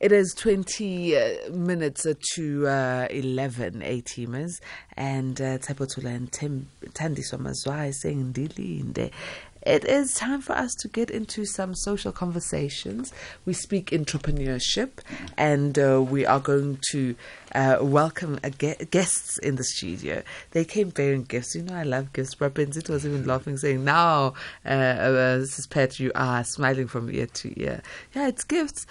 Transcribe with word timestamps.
It 0.00 0.12
is 0.12 0.32
20 0.34 1.16
uh, 1.16 1.50
minutes 1.50 2.06
uh, 2.06 2.14
to 2.34 2.68
uh, 2.68 3.08
11 3.10 3.82
A-teamers 3.82 4.60
and 4.96 5.40
uh, 5.40 5.58
Tshepo 5.58 6.04
and 6.04 6.32
saying 7.96 8.32
Ndilinde. 8.32 9.10
It 9.62 9.84
is 9.84 10.14
time 10.14 10.40
for 10.40 10.52
us 10.52 10.72
to 10.80 10.88
get 10.88 11.10
into 11.10 11.44
some 11.44 11.74
social 11.74 12.12
conversations. 12.12 13.12
We 13.44 13.52
speak 13.52 13.90
entrepreneurship 13.90 14.90
and 15.36 15.76
uh, 15.78 16.00
we 16.00 16.24
are 16.24 16.38
going 16.38 16.78
to 16.92 17.16
uh, 17.54 17.78
welcome 17.80 18.38
a 18.44 18.50
ge- 18.50 18.88
guests 18.90 19.36
in 19.38 19.56
the 19.56 19.64
studio. 19.64 20.22
They 20.52 20.64
came 20.64 20.90
bearing 20.90 21.24
gifts. 21.24 21.56
You 21.56 21.62
know, 21.62 21.74
I 21.74 21.82
love 21.82 22.12
gifts. 22.12 22.36
Brabinzit 22.36 22.88
was 22.88 23.04
even 23.04 23.26
laughing, 23.26 23.56
saying, 23.56 23.84
Now, 23.84 24.34
uh, 24.64 24.68
uh, 24.68 25.38
this 25.38 25.58
is 25.58 25.66
Pat, 25.66 25.98
you 25.98 26.12
are 26.14 26.44
smiling 26.44 26.86
from 26.86 27.10
ear 27.10 27.26
to 27.26 27.60
ear. 27.60 27.82
Yeah, 28.14 28.28
it's 28.28 28.44
gifts. 28.44 28.86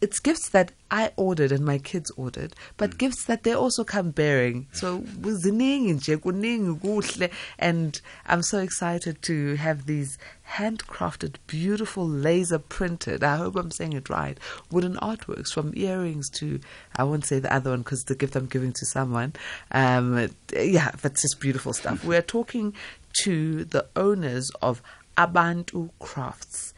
It's 0.00 0.20
gifts 0.20 0.50
that 0.50 0.72
I 0.90 1.10
ordered 1.16 1.50
and 1.50 1.64
my 1.64 1.78
kids 1.78 2.12
ordered, 2.16 2.54
but 2.76 2.98
gifts 2.98 3.24
that 3.24 3.42
they 3.42 3.52
also 3.52 3.82
come 3.82 4.10
bearing. 4.10 4.68
So 4.72 5.00
ziningi 5.00 5.94
nje, 5.94 6.16
kuningi 6.18 6.80
kuhle. 6.80 7.32
and 7.58 8.00
I'm 8.26 8.42
so 8.42 8.58
excited 8.58 9.22
to 9.22 9.56
have 9.56 9.86
these 9.86 10.18
handcrafted, 10.48 11.36
beautiful, 11.46 12.06
laser 12.06 12.58
printed. 12.58 13.24
I 13.24 13.36
hope 13.36 13.56
I'm 13.56 13.70
saying 13.72 13.94
it 13.94 14.08
right. 14.08 14.38
Wooden 14.70 14.94
artworks 14.96 15.48
from 15.52 15.72
earrings 15.76 16.30
to 16.38 16.60
I 16.94 17.04
won't 17.04 17.26
say 17.26 17.40
the 17.40 17.52
other 17.52 17.70
one 17.70 17.80
because 17.80 18.04
the 18.04 18.14
gift 18.14 18.36
I'm 18.36 18.46
giving 18.46 18.72
to 18.74 18.86
someone. 18.86 19.32
Um, 19.72 20.28
yeah, 20.54 20.92
but 21.02 21.12
it's 21.12 21.22
just 21.22 21.40
beautiful 21.40 21.72
stuff. 21.72 22.04
We're 22.10 22.22
talking 22.22 22.74
to 23.22 23.64
the 23.64 23.86
owners 23.96 24.50
of 24.62 24.82
Abantu 25.16 25.90
Crafts. 25.98 26.74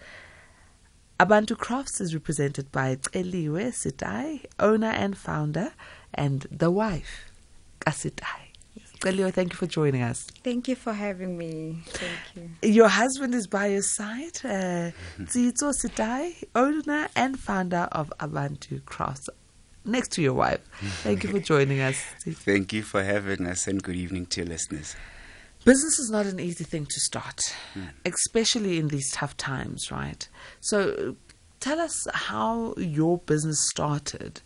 Abantu 1.20 1.56
Crafts 1.58 2.00
is 2.00 2.14
represented 2.14 2.70
by 2.70 2.94
Celiwe 2.94 3.72
Setai, 3.72 4.44
owner 4.60 4.86
and 4.90 5.18
founder, 5.18 5.72
and 6.14 6.46
the 6.50 6.70
wife, 6.70 7.32
Kasitai. 7.80 8.52
Celiwe, 9.00 9.32
thank 9.32 9.52
you 9.52 9.56
for 9.56 9.66
joining 9.66 10.02
us. 10.02 10.28
Thank 10.44 10.68
you 10.68 10.76
for 10.76 10.92
having 10.92 11.36
me. 11.36 11.78
Thank 11.86 12.52
you. 12.62 12.70
Your 12.70 12.86
husband 12.88 13.34
is 13.34 13.48
by 13.48 13.66
your 13.66 13.82
side, 13.82 14.38
uh, 14.44 14.92
Tsitso 15.22 15.72
Setai, 15.72 16.44
owner 16.54 17.08
and 17.16 17.36
founder 17.38 17.88
of 17.90 18.12
Abantu 18.20 18.84
Crafts. 18.84 19.28
Next 19.84 20.12
to 20.12 20.22
your 20.22 20.34
wife. 20.34 20.60
Thank 21.02 21.24
you 21.24 21.30
for 21.30 21.40
joining 21.40 21.80
us. 21.80 21.96
Thank 22.20 22.72
you 22.72 22.82
for 22.82 23.02
having 23.02 23.44
us, 23.46 23.66
and 23.66 23.82
good 23.82 23.96
evening 23.96 24.26
to 24.26 24.42
your 24.42 24.48
listeners. 24.50 24.94
Business 25.68 25.98
is 25.98 26.10
not 26.10 26.24
an 26.24 26.40
easy 26.40 26.64
thing 26.64 26.86
to 26.86 26.98
start, 26.98 27.40
hmm. 27.74 27.88
especially 28.06 28.78
in 28.78 28.88
these 28.88 29.12
tough 29.12 29.36
times, 29.36 29.90
right? 29.90 30.26
So 30.60 31.14
tell 31.60 31.78
us 31.78 32.06
how 32.14 32.72
your 32.78 33.18
business 33.18 33.58
started 33.68 34.40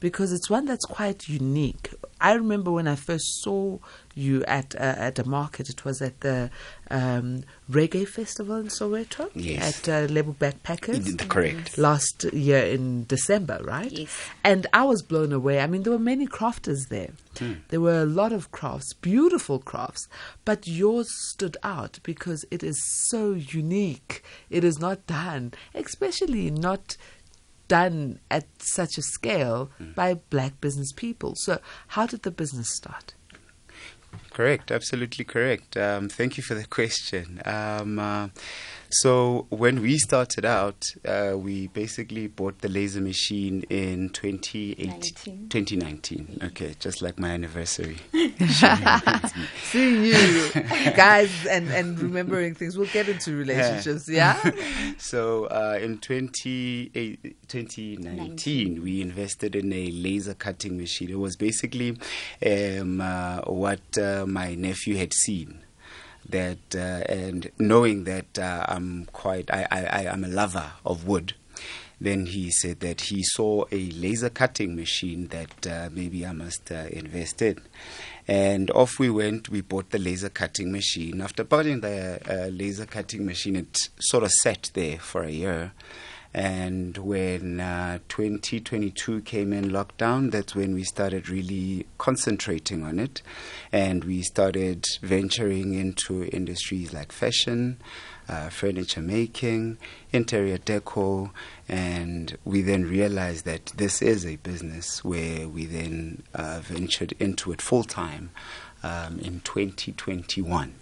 because 0.00 0.32
it's 0.32 0.48
one 0.50 0.64
that's 0.66 0.84
quite 0.84 1.28
unique. 1.28 1.92
I 2.20 2.32
remember 2.34 2.70
when 2.72 2.88
I 2.88 2.96
first 2.96 3.42
saw 3.42 3.78
you 4.14 4.44
at 4.44 4.74
uh, 4.74 4.78
at 4.78 5.18
a 5.20 5.28
market. 5.28 5.68
It 5.68 5.84
was 5.84 6.02
at 6.02 6.20
the 6.20 6.50
um, 6.90 7.44
reggae 7.70 8.06
festival 8.08 8.56
in 8.56 8.66
Soweto 8.66 9.30
Yes. 9.34 9.86
at 9.86 9.88
uh, 9.88 10.12
Lebo 10.12 10.32
Backpackers 10.32 11.28
Correct. 11.28 11.78
last 11.78 12.24
year 12.32 12.58
in 12.64 13.04
December, 13.04 13.60
right? 13.62 13.92
Yes. 13.92 14.10
And 14.42 14.66
I 14.72 14.82
was 14.84 15.02
blown 15.02 15.32
away. 15.32 15.60
I 15.60 15.68
mean, 15.68 15.82
there 15.84 15.92
were 15.92 15.98
many 15.98 16.26
crafters 16.26 16.88
there. 16.90 17.10
There 17.68 17.80
were 17.80 18.02
a 18.02 18.04
lot 18.04 18.32
of 18.32 18.50
crafts, 18.50 18.92
beautiful 18.94 19.60
crafts, 19.60 20.08
but 20.44 20.66
yours 20.66 21.06
stood 21.30 21.56
out 21.62 22.00
because 22.02 22.44
it 22.50 22.64
is 22.64 22.76
so 23.10 23.30
unique. 23.34 24.24
It 24.50 24.64
is 24.64 24.80
not 24.80 25.06
done, 25.06 25.52
especially 25.72 26.50
not 26.50 26.96
done 27.68 28.18
at 28.30 28.46
such 28.58 28.98
a 28.98 29.02
scale 29.02 29.70
by 29.94 30.14
black 30.14 30.60
business 30.60 30.92
people. 30.92 31.34
So, 31.36 31.60
how 31.88 32.06
did 32.06 32.22
the 32.22 32.30
business 32.30 32.74
start? 32.74 33.14
Correct, 34.30 34.70
absolutely 34.70 35.24
correct. 35.24 35.76
Um, 35.76 36.08
thank 36.08 36.36
you 36.36 36.42
for 36.42 36.54
the 36.54 36.64
question. 36.64 37.40
Um, 37.44 37.98
uh, 37.98 38.28
so 38.90 39.46
when 39.50 39.82
we 39.82 39.98
started 39.98 40.44
out, 40.44 40.86
uh, 41.06 41.34
we 41.36 41.66
basically 41.68 42.26
bought 42.26 42.60
the 42.60 42.68
laser 42.68 43.00
machine 43.00 43.64
in 43.68 44.08
2018, 44.10 45.48
2019. 45.48 46.38
Okay, 46.44 46.74
just 46.78 47.02
like 47.02 47.18
my 47.18 47.28
anniversary. 47.30 47.98
See 49.62 50.08
you 50.08 50.50
guys 50.96 51.46
and, 51.46 51.68
and 51.68 52.00
remembering 52.00 52.54
things. 52.54 52.78
We'll 52.78 52.88
get 52.88 53.08
into 53.08 53.36
relationships, 53.36 54.08
yeah? 54.08 54.38
so 54.98 55.44
uh, 55.46 55.78
in 55.80 55.98
20, 55.98 56.90
eh, 56.94 57.16
2019, 57.46 58.82
we 58.82 59.02
invested 59.02 59.54
in 59.54 59.70
a 59.72 59.90
laser 59.90 60.34
cutting 60.34 60.78
machine. 60.78 61.10
It 61.10 61.18
was 61.18 61.36
basically 61.36 61.98
um, 62.44 63.00
uh, 63.00 63.40
what 63.42 63.98
uh, 63.98 64.24
my 64.26 64.54
nephew 64.54 64.96
had 64.96 65.12
seen. 65.12 65.62
That 66.28 66.74
uh, 66.74 67.10
and 67.10 67.50
knowing 67.58 68.04
that 68.04 68.38
uh, 68.38 68.64
I'm 68.68 69.06
quite, 69.06 69.50
I, 69.50 69.66
I, 69.70 69.84
I 69.84 70.02
am 70.12 70.24
a 70.24 70.28
lover 70.28 70.72
of 70.84 71.06
wood. 71.06 71.34
Then 72.00 72.26
he 72.26 72.50
said 72.50 72.80
that 72.80 73.00
he 73.02 73.24
saw 73.24 73.64
a 73.72 73.90
laser 73.90 74.30
cutting 74.30 74.76
machine 74.76 75.26
that 75.28 75.66
uh, 75.66 75.88
maybe 75.92 76.24
I 76.24 76.32
must 76.32 76.70
uh, 76.70 76.86
invest 76.90 77.42
in. 77.42 77.60
And 78.28 78.70
off 78.70 78.98
we 78.98 79.10
went. 79.10 79.48
We 79.48 79.62
bought 79.62 79.90
the 79.90 79.98
laser 79.98 80.28
cutting 80.28 80.70
machine. 80.70 81.20
After 81.20 81.42
buying 81.44 81.80
the 81.80 82.20
uh, 82.28 82.48
laser 82.48 82.86
cutting 82.86 83.24
machine, 83.24 83.56
it 83.56 83.88
sort 83.98 84.22
of 84.22 84.30
sat 84.30 84.70
there 84.74 84.98
for 84.98 85.24
a 85.24 85.30
year. 85.30 85.72
And 86.38 86.96
when 86.98 87.58
uh, 87.58 87.98
2022 88.06 89.22
came 89.22 89.52
in 89.52 89.70
lockdown, 89.70 90.30
that's 90.30 90.54
when 90.54 90.72
we 90.72 90.84
started 90.84 91.28
really 91.28 91.84
concentrating 91.98 92.84
on 92.84 93.00
it. 93.00 93.22
And 93.72 94.04
we 94.04 94.22
started 94.22 94.84
venturing 95.02 95.74
into 95.74 96.26
industries 96.26 96.92
like 96.92 97.10
fashion, 97.10 97.80
uh, 98.28 98.50
furniture 98.50 99.00
making, 99.00 99.78
interior 100.12 100.58
decor, 100.58 101.32
and 101.68 102.38
we 102.44 102.62
then 102.62 102.84
realized 102.84 103.44
that 103.46 103.72
this 103.76 104.00
is 104.00 104.24
a 104.24 104.36
business 104.36 105.04
where 105.04 105.48
we 105.48 105.66
then 105.66 106.22
uh, 106.36 106.60
ventured 106.62 107.14
into 107.18 107.50
it 107.50 107.60
full 107.60 107.82
time 107.82 108.30
um, 108.84 109.18
in 109.18 109.40
2021. 109.40 110.72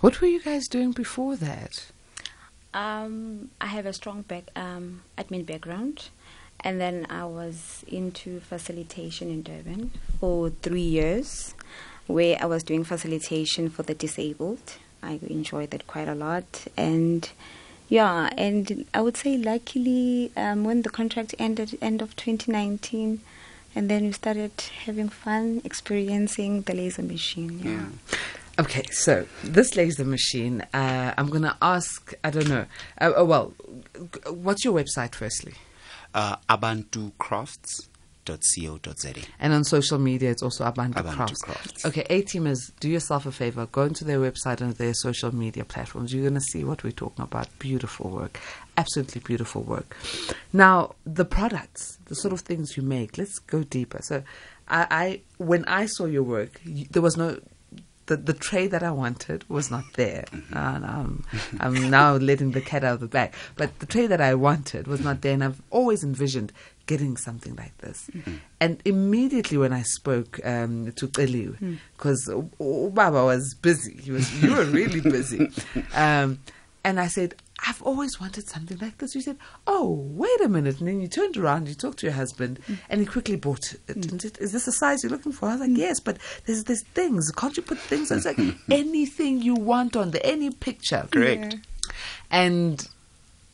What 0.00 0.22
were 0.22 0.26
you 0.28 0.40
guys 0.40 0.68
doing 0.68 0.92
before 0.92 1.36
that? 1.36 1.92
Um, 2.74 3.50
I 3.60 3.66
have 3.66 3.86
a 3.86 3.92
strong 3.92 4.22
back, 4.22 4.44
um, 4.56 5.02
admin 5.18 5.44
background, 5.44 6.08
and 6.60 6.80
then 6.80 7.06
I 7.10 7.24
was 7.24 7.84
into 7.86 8.40
facilitation 8.40 9.30
in 9.30 9.42
Durban 9.42 9.90
for 10.18 10.50
three 10.50 10.80
years, 10.80 11.54
where 12.06 12.38
I 12.40 12.46
was 12.46 12.62
doing 12.62 12.84
facilitation 12.84 13.68
for 13.68 13.82
the 13.82 13.94
disabled. 13.94 14.76
I 15.02 15.18
enjoyed 15.28 15.70
that 15.70 15.86
quite 15.86 16.08
a 16.08 16.14
lot, 16.14 16.66
and 16.76 17.28
yeah, 17.88 18.30
and 18.38 18.86
I 18.94 19.02
would 19.02 19.18
say 19.18 19.36
luckily 19.36 20.32
um, 20.34 20.64
when 20.64 20.80
the 20.80 20.88
contract 20.88 21.34
ended, 21.38 21.76
end 21.82 22.00
of 22.00 22.16
2019. 22.16 23.20
And 23.74 23.90
then 23.90 24.04
we 24.04 24.12
started 24.12 24.52
having 24.84 25.08
fun 25.08 25.62
experiencing 25.64 26.62
the 26.62 26.74
laser 26.74 27.02
machine. 27.02 27.60
Yeah. 27.62 28.16
Okay, 28.62 28.84
so 28.92 29.26
this 29.42 29.74
laser 29.74 30.04
machine, 30.04 30.64
uh, 30.72 31.12
I'm 31.18 31.28
going 31.28 31.42
to 31.42 31.56
ask, 31.60 32.14
I 32.22 32.30
don't 32.30 32.48
know, 32.48 32.64
uh, 33.00 33.12
uh, 33.18 33.24
well, 33.24 33.52
what's 34.30 34.64
your 34.64 34.72
website 34.72 35.16
firstly? 35.16 35.54
Uh, 36.14 36.36
abantucrafts.co.za. 36.48 39.14
And 39.40 39.52
on 39.52 39.64
social 39.64 39.98
media, 39.98 40.30
it's 40.30 40.44
also 40.44 40.64
Abantu, 40.64 40.92
Abantu 40.92 41.16
Crafts. 41.16 41.42
Crafts. 41.42 41.84
Okay, 41.86 42.06
A-teamers, 42.08 42.70
do 42.78 42.88
yourself 42.88 43.26
a 43.26 43.32
favor. 43.32 43.66
Go 43.66 43.82
into 43.82 44.04
their 44.04 44.20
website 44.20 44.60
and 44.60 44.76
their 44.76 44.94
social 44.94 45.34
media 45.34 45.64
platforms. 45.64 46.14
You're 46.14 46.22
going 46.22 46.34
to 46.34 46.40
see 46.40 46.62
what 46.62 46.84
we're 46.84 46.92
talking 46.92 47.24
about. 47.24 47.48
Beautiful 47.58 48.10
work. 48.10 48.38
Absolutely 48.76 49.22
beautiful 49.22 49.62
work. 49.62 49.96
Now, 50.52 50.94
the 51.04 51.24
products, 51.24 51.98
the 52.04 52.14
sort 52.14 52.32
of 52.32 52.42
things 52.42 52.76
you 52.76 52.84
make, 52.84 53.18
let's 53.18 53.40
go 53.40 53.64
deeper. 53.64 53.98
So, 54.02 54.22
I, 54.68 54.86
I 54.90 55.20
when 55.38 55.64
I 55.64 55.86
saw 55.86 56.06
your 56.06 56.22
work, 56.22 56.60
y 56.64 56.86
there 56.92 57.02
was 57.02 57.16
no... 57.16 57.40
The, 58.12 58.18
the 58.18 58.34
tray 58.34 58.66
that 58.66 58.82
I 58.82 58.90
wanted 58.90 59.48
was 59.48 59.70
not 59.70 59.84
there. 59.94 60.26
And 60.52 60.84
I'm, 60.84 61.24
I'm 61.60 61.90
now 61.90 62.16
letting 62.16 62.50
the 62.52 62.60
cat 62.60 62.84
out 62.84 62.94
of 62.94 63.00
the 63.00 63.06
bag. 63.08 63.32
But 63.56 63.78
the 63.78 63.86
tray 63.86 64.06
that 64.06 64.20
I 64.20 64.34
wanted 64.34 64.86
was 64.86 65.00
not 65.00 65.22
there. 65.22 65.32
And 65.32 65.42
I've 65.42 65.62
always 65.70 66.04
envisioned 66.04 66.52
getting 66.84 67.16
something 67.16 67.56
like 67.56 67.76
this. 67.78 68.10
And 68.60 68.82
immediately 68.84 69.56
when 69.56 69.72
I 69.72 69.80
spoke 69.80 70.40
um, 70.44 70.92
to 70.92 71.08
Eliu, 71.08 71.78
because 71.96 72.30
Baba 72.58 73.24
was 73.24 73.54
busy, 73.54 73.94
he 73.94 74.10
was, 74.10 74.42
you 74.42 74.54
were 74.54 74.64
really 74.64 75.00
busy. 75.00 75.50
Um, 75.94 76.38
and 76.84 76.98
I 76.98 77.06
said, 77.06 77.34
I've 77.66 77.82
always 77.82 78.20
wanted 78.20 78.48
something 78.48 78.78
like 78.78 78.98
this. 78.98 79.14
You 79.14 79.20
said, 79.20 79.38
Oh, 79.66 79.90
wait 80.12 80.40
a 80.40 80.48
minute. 80.48 80.80
And 80.80 80.88
then 80.88 81.00
you 81.00 81.08
turned 81.08 81.36
around, 81.36 81.68
you 81.68 81.74
talked 81.74 82.00
to 82.00 82.06
your 82.06 82.14
husband, 82.14 82.58
mm. 82.66 82.78
and 82.88 83.00
he 83.00 83.06
quickly 83.06 83.36
bought 83.36 83.72
it. 83.72 83.86
Mm. 84.00 84.12
And 84.12 84.22
said, 84.22 84.38
Is 84.40 84.52
this 84.52 84.64
the 84.64 84.72
size 84.72 85.02
you're 85.02 85.10
looking 85.10 85.32
for? 85.32 85.48
I 85.48 85.52
was 85.52 85.60
like, 85.60 85.70
mm. 85.70 85.78
Yes, 85.78 86.00
but 86.00 86.18
there's, 86.46 86.64
there's 86.64 86.82
things. 86.82 87.30
Can't 87.32 87.56
you 87.56 87.62
put 87.62 87.78
things? 87.78 88.10
I 88.10 88.16
was 88.16 88.26
like, 88.26 88.38
Anything 88.70 89.42
you 89.42 89.54
want 89.54 89.96
on 89.96 90.10
there, 90.10 90.22
any 90.24 90.50
picture 90.50 91.06
Correct. 91.10 91.56
and 92.30 92.88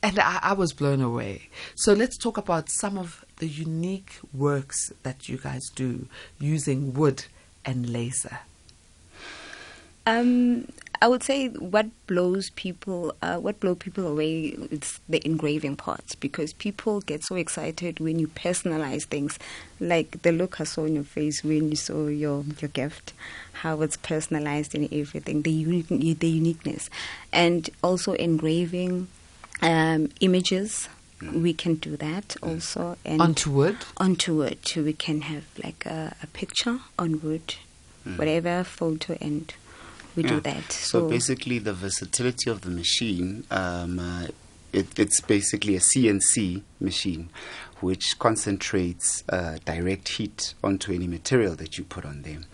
and 0.03 0.19
I, 0.21 0.39
I 0.43 0.53
was 0.53 0.73
blown 0.73 1.01
away. 1.01 1.49
So 1.75 1.93
let's 1.93 2.17
talk 2.17 2.39
about 2.39 2.71
some 2.71 2.97
of 2.97 3.25
the 3.39 3.49
unique 3.49 4.19
works 4.33 4.93
that 5.03 5.29
you 5.29 5.39
guys 5.39 5.69
do 5.75 6.07
using 6.39 6.95
wood 6.95 7.25
and 7.65 7.91
laser? 7.91 8.39
Um, 10.07 10.69
I 11.00 11.06
would 11.06 11.23
say 11.23 11.49
what 11.49 11.87
blows 12.09 12.50
people, 12.50 13.15
uh, 13.23 13.37
what 13.37 13.61
blow 13.61 13.77
people 13.77 14.06
away 14.09 14.56
is 14.71 14.99
the 15.09 15.25
engraving 15.25 15.77
part 15.77 16.17
because 16.19 16.53
people 16.53 17.00
get 17.00 17.23
so 17.23 17.37
excited 17.37 18.00
when 18.00 18.19
you 18.19 18.27
personalize 18.27 19.05
things, 19.05 19.39
like 19.79 20.23
the 20.23 20.33
look 20.33 20.61
I 20.61 20.65
saw 20.65 20.83
on 20.85 20.95
your 20.97 21.05
face 21.05 21.45
when 21.45 21.71
you 21.71 21.77
saw 21.77 22.09
your 22.09 22.45
your 22.61 22.69
gift, 22.71 23.12
how 23.53 23.81
it's 23.83 23.97
personalized 23.97 24.75
and 24.75 24.93
everything, 24.93 25.43
the 25.43 25.53
unique, 25.53 25.87
the 25.89 26.29
uniqueness, 26.29 26.91
and 27.33 27.71
also 27.83 28.15
engraving 28.15 29.06
um, 29.62 30.11
images. 30.21 30.89
We 31.33 31.53
can 31.53 31.75
do 31.77 31.97
that 31.97 32.37
also, 32.43 32.97
and 33.05 33.21
Onto 33.21 33.50
wood? 33.50 33.77
onto 33.97 34.37
wood. 34.37 34.59
We 34.77 34.93
can 34.93 35.23
have 35.23 35.45
like 35.62 35.85
a, 35.87 36.15
a 36.23 36.27
picture 36.29 36.79
on 36.99 37.21
wood, 37.23 37.56
whatever 38.17 38.62
photo, 38.62 39.17
and 39.21 39.53
we 40.19 40.29
do 40.29 40.41
that. 40.41 40.73
So, 40.73 41.00
So, 41.00 41.09
basically, 41.09 41.59
the 41.59 41.73
versatility 41.73 42.50
of 42.50 42.62
the 42.62 42.70
machine, 42.70 43.44
um, 43.50 43.99
uh, 43.99 44.26
it, 44.73 44.99
it's 44.99 45.20
basically 45.20 45.76
a 45.76 45.81
CNC 45.81 46.62
machine 46.81 47.31
which 47.81 48.19
concentrates 48.19 49.23
uh, 49.29 49.59
direct 49.65 50.09
heat 50.09 50.55
onto 50.62 50.93
any 50.93 51.06
material 51.06 51.55
that 51.55 51.79
you 51.79 51.85
put 51.85 52.05
on 52.05 52.23
them. 52.23 52.47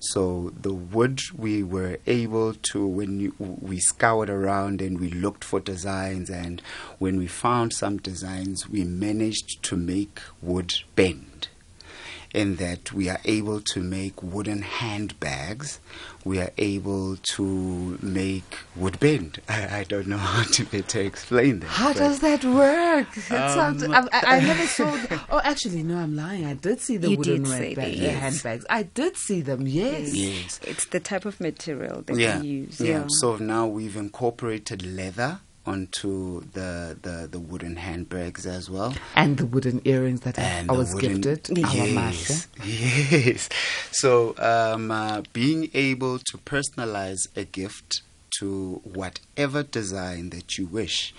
So 0.00 0.52
the 0.60 0.72
wood 0.72 1.20
we 1.36 1.64
were 1.64 1.98
able 2.06 2.54
to 2.54 2.86
when 2.86 3.18
you, 3.18 3.34
we 3.38 3.80
scoured 3.80 4.30
around 4.30 4.80
and 4.80 5.00
we 5.00 5.10
looked 5.10 5.42
for 5.42 5.58
designs 5.58 6.30
and 6.30 6.62
when 6.98 7.18
we 7.18 7.26
found 7.26 7.72
some 7.72 7.96
designs 7.98 8.68
we 8.68 8.84
managed 8.84 9.62
to 9.64 9.76
make 9.76 10.20
wood 10.40 10.72
bend 10.94 11.48
in 12.34 12.56
that 12.56 12.92
we 12.92 13.08
are 13.08 13.20
able 13.24 13.60
to 13.60 13.80
make 13.80 14.22
wooden 14.22 14.62
handbags. 14.62 15.80
We 16.24 16.40
are 16.40 16.50
able 16.58 17.16
to 17.34 17.98
make 18.02 18.58
wood 18.76 19.00
bend. 19.00 19.40
I, 19.48 19.78
I 19.80 19.84
don't 19.84 20.06
know 20.08 20.16
how 20.34 20.42
to 20.42 20.64
better 20.64 21.00
explain 21.00 21.60
that. 21.60 21.66
How 21.68 21.92
but- 21.92 21.98
does 21.98 22.20
that 22.20 22.44
work? 22.44 23.08
It 23.16 23.32
Um, 23.32 23.92
I, 23.94 24.08
I 24.12 24.36
I 24.36 24.40
never 24.40 24.66
saw. 24.78 24.90
th- 24.96 25.20
oh, 25.30 25.40
actually, 25.42 25.82
no, 25.82 25.96
I'm 25.96 26.14
lying. 26.16 26.44
I 26.44 26.54
did 26.54 26.80
see 26.80 26.96
the 26.98 27.10
You 27.10 27.18
wooden 27.18 27.42
did 27.44 27.48
red 27.50 27.58
say 27.58 27.74
bag, 27.74 27.92
that, 27.94 28.00
uh, 28.00 28.02
yes. 28.10 28.20
handbags. 28.20 28.66
I 28.68 28.82
did 28.82 29.16
see 29.16 29.40
them. 29.40 29.66
Yes. 29.66 30.14
Yes. 30.14 30.60
it's 30.64 30.84
the 30.86 31.00
type 31.00 31.24
of 31.24 31.40
material 31.40 32.02
that 32.06 32.16
yeah. 32.18 32.40
we 32.40 32.46
use. 32.48 32.80
yeah. 32.80 32.88
Yeah. 33.00 33.04
So 33.08 33.36
now 33.36 33.66
we've 33.66 33.96
incorporated 33.96 34.84
leather 34.84 35.40
onto 35.68 36.40
the, 36.52 36.96
the, 37.02 37.28
the 37.30 37.38
wooden 37.38 37.76
handbags 37.76 38.46
as 38.46 38.70
well. 38.70 38.94
And 39.14 39.36
the 39.36 39.46
wooden 39.46 39.80
earrings 39.84 40.20
that 40.22 40.38
I, 40.38 40.42
and 40.42 40.70
I 40.70 40.74
was 40.74 40.94
wooden- 40.94 41.20
gifted. 41.20 41.58
Yes, 41.58 42.48
yes. 42.64 43.48
So 43.92 44.34
um, 44.38 44.90
uh, 44.90 45.22
being 45.32 45.70
able 45.74 46.18
to 46.18 46.38
personalize 46.38 47.22
a 47.36 47.44
gift 47.44 48.02
to 48.38 48.80
whatever 48.84 49.62
design 49.64 50.30
that 50.30 50.58
you 50.58 50.66
wish 50.66 51.12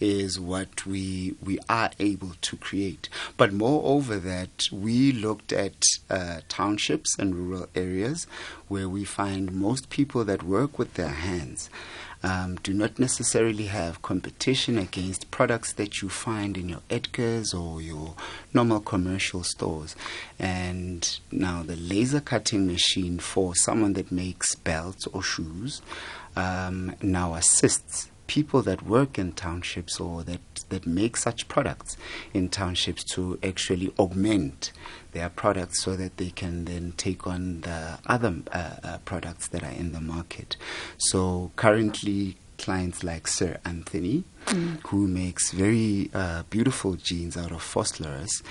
is 0.00 0.40
what 0.40 0.84
we 0.86 1.34
we 1.42 1.56
are 1.68 1.90
able 2.00 2.32
to 2.40 2.56
create. 2.56 3.08
But 3.36 3.52
moreover, 3.52 4.16
that 4.18 4.66
we 4.72 5.12
looked 5.12 5.52
at 5.52 5.78
uh, 6.10 6.40
townships 6.48 7.16
and 7.18 7.34
rural 7.34 7.68
areas 7.76 8.26
where 8.66 8.88
we 8.88 9.04
find 9.04 9.52
most 9.52 9.88
people 9.88 10.24
that 10.24 10.42
work 10.42 10.78
with 10.78 10.94
their 10.94 11.14
hands 11.28 11.70
um, 12.24 12.56
do 12.62 12.72
not 12.72 12.98
necessarily 12.98 13.66
have 13.66 14.00
competition 14.00 14.78
against 14.78 15.30
products 15.30 15.74
that 15.74 16.00
you 16.00 16.08
find 16.08 16.56
in 16.56 16.70
your 16.70 16.80
Edgar's 16.88 17.52
or 17.52 17.82
your 17.82 18.14
normal 18.54 18.80
commercial 18.80 19.42
stores. 19.42 19.94
And 20.38 21.20
now 21.30 21.62
the 21.62 21.76
laser 21.76 22.22
cutting 22.22 22.66
machine 22.66 23.18
for 23.18 23.54
someone 23.54 23.92
that 23.92 24.10
makes 24.10 24.54
belts 24.54 25.06
or 25.08 25.22
shoes 25.22 25.82
um, 26.34 26.96
now 27.02 27.34
assists 27.34 28.08
people 28.26 28.62
that 28.62 28.82
work 28.82 29.18
in 29.18 29.32
townships 29.32 30.00
or 30.00 30.22
that, 30.24 30.40
that 30.68 30.86
make 30.86 31.16
such 31.16 31.48
products 31.48 31.96
in 32.32 32.48
townships 32.48 33.04
to 33.04 33.38
actually 33.42 33.92
augment 33.98 34.72
their 35.12 35.28
products 35.28 35.82
so 35.82 35.96
that 35.96 36.16
they 36.16 36.30
can 36.30 36.64
then 36.64 36.92
take 36.96 37.26
on 37.26 37.60
the 37.62 37.98
other 38.06 38.34
uh, 38.52 38.76
uh, 38.82 38.98
products 39.04 39.48
that 39.48 39.62
are 39.62 39.70
in 39.70 39.92
the 39.92 40.00
market. 40.00 40.56
So 40.98 41.52
currently, 41.56 42.36
clients 42.58 43.04
like 43.04 43.26
Sir 43.26 43.58
Anthony, 43.64 44.24
who 44.86 45.06
makes 45.06 45.50
very 45.52 46.10
uh, 46.14 46.44
beautiful 46.50 46.94
jeans 46.94 47.36
out 47.36 47.52
of 47.52 47.62
phosphorus, 47.62 48.42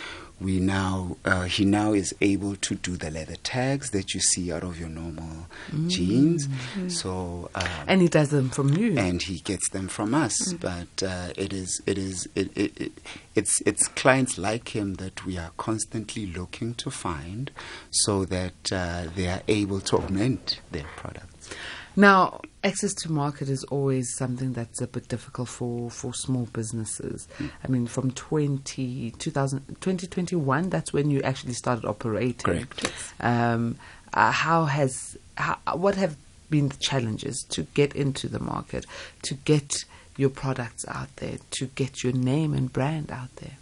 we 0.44 0.60
now 0.60 1.18
uh, 1.26 1.44
he 1.44 1.64
now 1.66 1.94
is 1.94 2.14
able 2.22 2.56
to 2.58 2.76
do 2.76 2.98
the 2.98 3.10
leather 3.10 3.38
tags 3.38 3.90
that 3.92 4.14
you 4.14 4.20
see 4.20 4.52
out 4.52 4.64
of 4.64 4.80
your 4.80 4.90
normal 4.90 5.48
jeans. 5.88 6.48
So 6.90 7.50
um, 7.56 7.68
And 7.88 8.02
he 8.02 8.08
does 8.10 8.30
them 8.30 8.50
from 8.50 8.74
you. 8.74 8.98
and 8.98 9.22
he 9.22 9.40
gets 9.40 9.70
them 9.70 9.88
from 9.88 10.14
us. 10.14 10.54
But 10.54 11.02
uh, 11.02 11.30
it 11.38 11.54
is 11.54 11.82
it 11.86 11.98
is 11.98 12.28
it, 12.36 12.56
it, 12.58 12.72
it 12.80 12.92
it's 13.36 13.62
it's 13.66 13.88
clients 13.88 14.38
like 14.38 14.76
him 14.76 14.96
that 14.96 15.26
we 15.26 15.38
are 15.38 15.52
constantly 15.58 16.26
looking 16.26 16.74
to 16.76 16.92
find, 16.92 17.50
so 17.90 18.26
that 18.26 18.72
uh, 18.72 19.06
they 19.16 19.28
are 19.28 19.42
able 19.48 19.80
to 19.82 19.98
augment 19.98 20.60
their 20.72 20.86
products. 20.98 21.56
Now, 21.96 22.42
access 22.64 22.94
to 22.96 23.12
market 23.12 23.50
is 23.50 23.64
always 23.66 24.16
something 24.16 24.54
that's 24.54 24.82
a 24.82 24.88
bit 24.88 25.08
difficult 25.08 25.50
for, 25.50 25.92
for 25.92 26.14
small 26.14 26.48
businesses. 26.54 27.28
I 27.64 27.68
mean, 27.68 27.86
from 27.88 28.12
20, 28.12 29.12
2000, 29.12 29.60
2021, 29.80 30.70
that's 30.70 30.92
when 30.92 31.12
you 31.12 31.22
actually 31.22 31.54
started 31.54 31.86
operating. 31.86 32.66
Correct. 32.66 32.94
Um, 33.20 33.78
uh, 34.14 34.32
how 34.32 34.66
has, 34.66 35.18
how, 35.36 35.58
what 35.76 35.96
have 35.96 36.18
been 36.50 36.70
the 36.70 36.78
challenges 36.78 37.44
to 37.50 37.64
get 37.74 37.96
into 37.96 38.28
the 38.28 38.40
market, 38.40 38.86
to 39.24 39.36
get 39.36 39.86
your 40.18 40.30
products 40.30 40.86
out 40.88 41.16
there, 41.18 41.38
to 41.52 41.68
get 41.68 42.04
your 42.04 42.14
name 42.14 42.54
and 42.54 42.72
brand 42.72 43.12
out 43.12 43.36
there? 43.38 43.58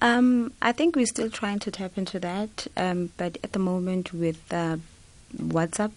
Um, 0.00 0.52
I 0.60 0.72
think 0.72 0.96
we're 0.96 1.06
still 1.06 1.30
trying 1.30 1.60
to 1.60 1.70
tap 1.70 1.96
into 1.96 2.18
that, 2.20 2.66
um, 2.76 3.10
but 3.16 3.38
at 3.42 3.52
the 3.52 3.58
moment 3.58 4.12
with 4.12 4.52
uh, 4.52 4.76
WhatsApp, 5.34 5.92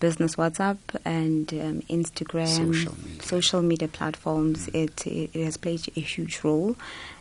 business 0.00 0.36
WhatsApp, 0.36 0.78
and 1.04 1.52
um, 1.54 1.82
Instagram, 1.88 2.46
Social 2.48 2.94
media. 3.02 3.22
social 3.22 3.62
media 3.62 3.88
platforms, 3.88 4.68
it, 4.68 5.06
it 5.06 5.30
it 5.34 5.44
has 5.44 5.56
played 5.56 5.88
a 5.96 6.00
huge 6.00 6.40
role, 6.44 6.76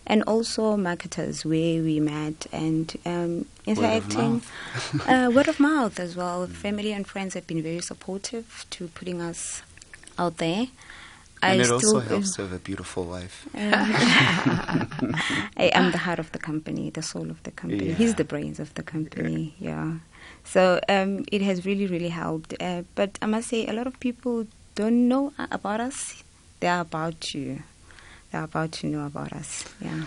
and 0.06 0.24
also 0.24 0.76
marketers 0.78 1.46
where 1.46 1.82
we 1.82 2.00
met 2.00 2.46
and 2.52 2.96
um, 3.06 3.46
interacting. 3.66 4.42
uh, 5.08 5.32
word 5.36 5.48
of 5.48 5.60
mouth 5.60 6.00
as 6.00 6.16
well. 6.16 6.46
Family 6.48 6.92
and 6.92 7.08
friends 7.08 7.34
have 7.34 7.48
been 7.48 7.64
very 7.64 7.82
supportive 7.82 8.66
to 8.72 8.88
putting 8.90 9.22
us 9.22 9.62
out 10.18 10.38
there. 10.38 10.68
And 11.44 11.62
I 11.62 11.66
it 11.66 11.70
also 11.72 11.88
still- 11.88 12.00
helps 12.00 12.36
to 12.36 12.44
have 12.44 12.54
a 12.54 12.60
beautiful 12.60 13.06
wife. 13.06 13.48
I 13.56 14.78
am 15.74 15.92
the 15.92 15.98
heart 16.00 16.20
of 16.20 16.32
the 16.32 16.40
company, 16.40 16.90
the 16.90 17.02
soul 17.02 17.30
of 17.30 17.42
the 17.44 17.52
company. 17.52 17.88
Yeah. 17.90 17.96
He's 17.96 18.16
the 18.16 18.24
brains 18.24 18.60
of 18.60 18.74
the 18.76 18.84
company. 18.84 19.54
Yeah. 19.60 19.96
So 20.46 20.80
um, 20.88 21.26
it 21.32 21.42
has 21.42 21.66
really, 21.66 21.88
really 21.88 22.10
helped. 22.10 22.54
Uh, 22.62 22.84
but 22.96 23.18
I 23.22 23.26
must 23.26 23.50
say, 23.50 23.68
a 23.68 23.74
lot 23.74 23.88
of 23.88 24.00
people 24.00 24.48
don't 24.76 25.08
know 25.08 25.34
about 25.52 25.82
us. 25.82 26.24
They 26.60 26.68
are 26.68 26.82
about 26.82 27.20
to. 27.22 27.60
They 28.32 28.38
are 28.38 28.46
about 28.46 28.72
to 28.74 28.88
know 28.88 29.06
about 29.06 29.34
us. 29.34 29.66
Yeah. 29.82 30.06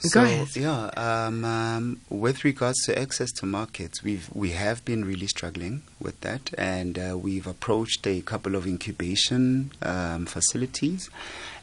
Go 0.00 0.08
So 0.10 0.22
ahead. 0.22 0.54
yeah, 0.54 0.90
um, 0.96 1.44
um, 1.44 2.00
with 2.08 2.44
regards 2.44 2.84
to 2.84 2.96
access 2.96 3.32
to 3.32 3.46
markets, 3.46 4.04
we've 4.04 4.30
we 4.32 4.50
have 4.50 4.84
been 4.84 5.04
really 5.04 5.26
struggling 5.26 5.82
with 6.00 6.20
that, 6.20 6.54
and 6.56 6.96
uh, 6.96 7.18
we've 7.18 7.48
approached 7.48 8.06
a 8.06 8.20
couple 8.20 8.54
of 8.54 8.64
incubation 8.64 9.72
um, 9.82 10.26
facilities, 10.26 11.10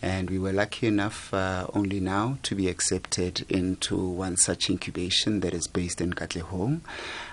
and 0.01 0.29
we 0.29 0.37
were 0.37 0.51
lucky 0.51 0.85
enough 0.85 1.33
uh, 1.33 1.67
only 1.73 2.01
now 2.01 2.37
to 2.43 2.55
be 2.55 2.67
accepted 2.67 3.45
into 3.49 3.95
one 3.97 4.35
such 4.35 4.69
incubation 4.69 5.39
that 5.39 5.53
is 5.53 5.67
based 5.67 6.01
in 6.01 6.11
Katlehong, 6.11 6.81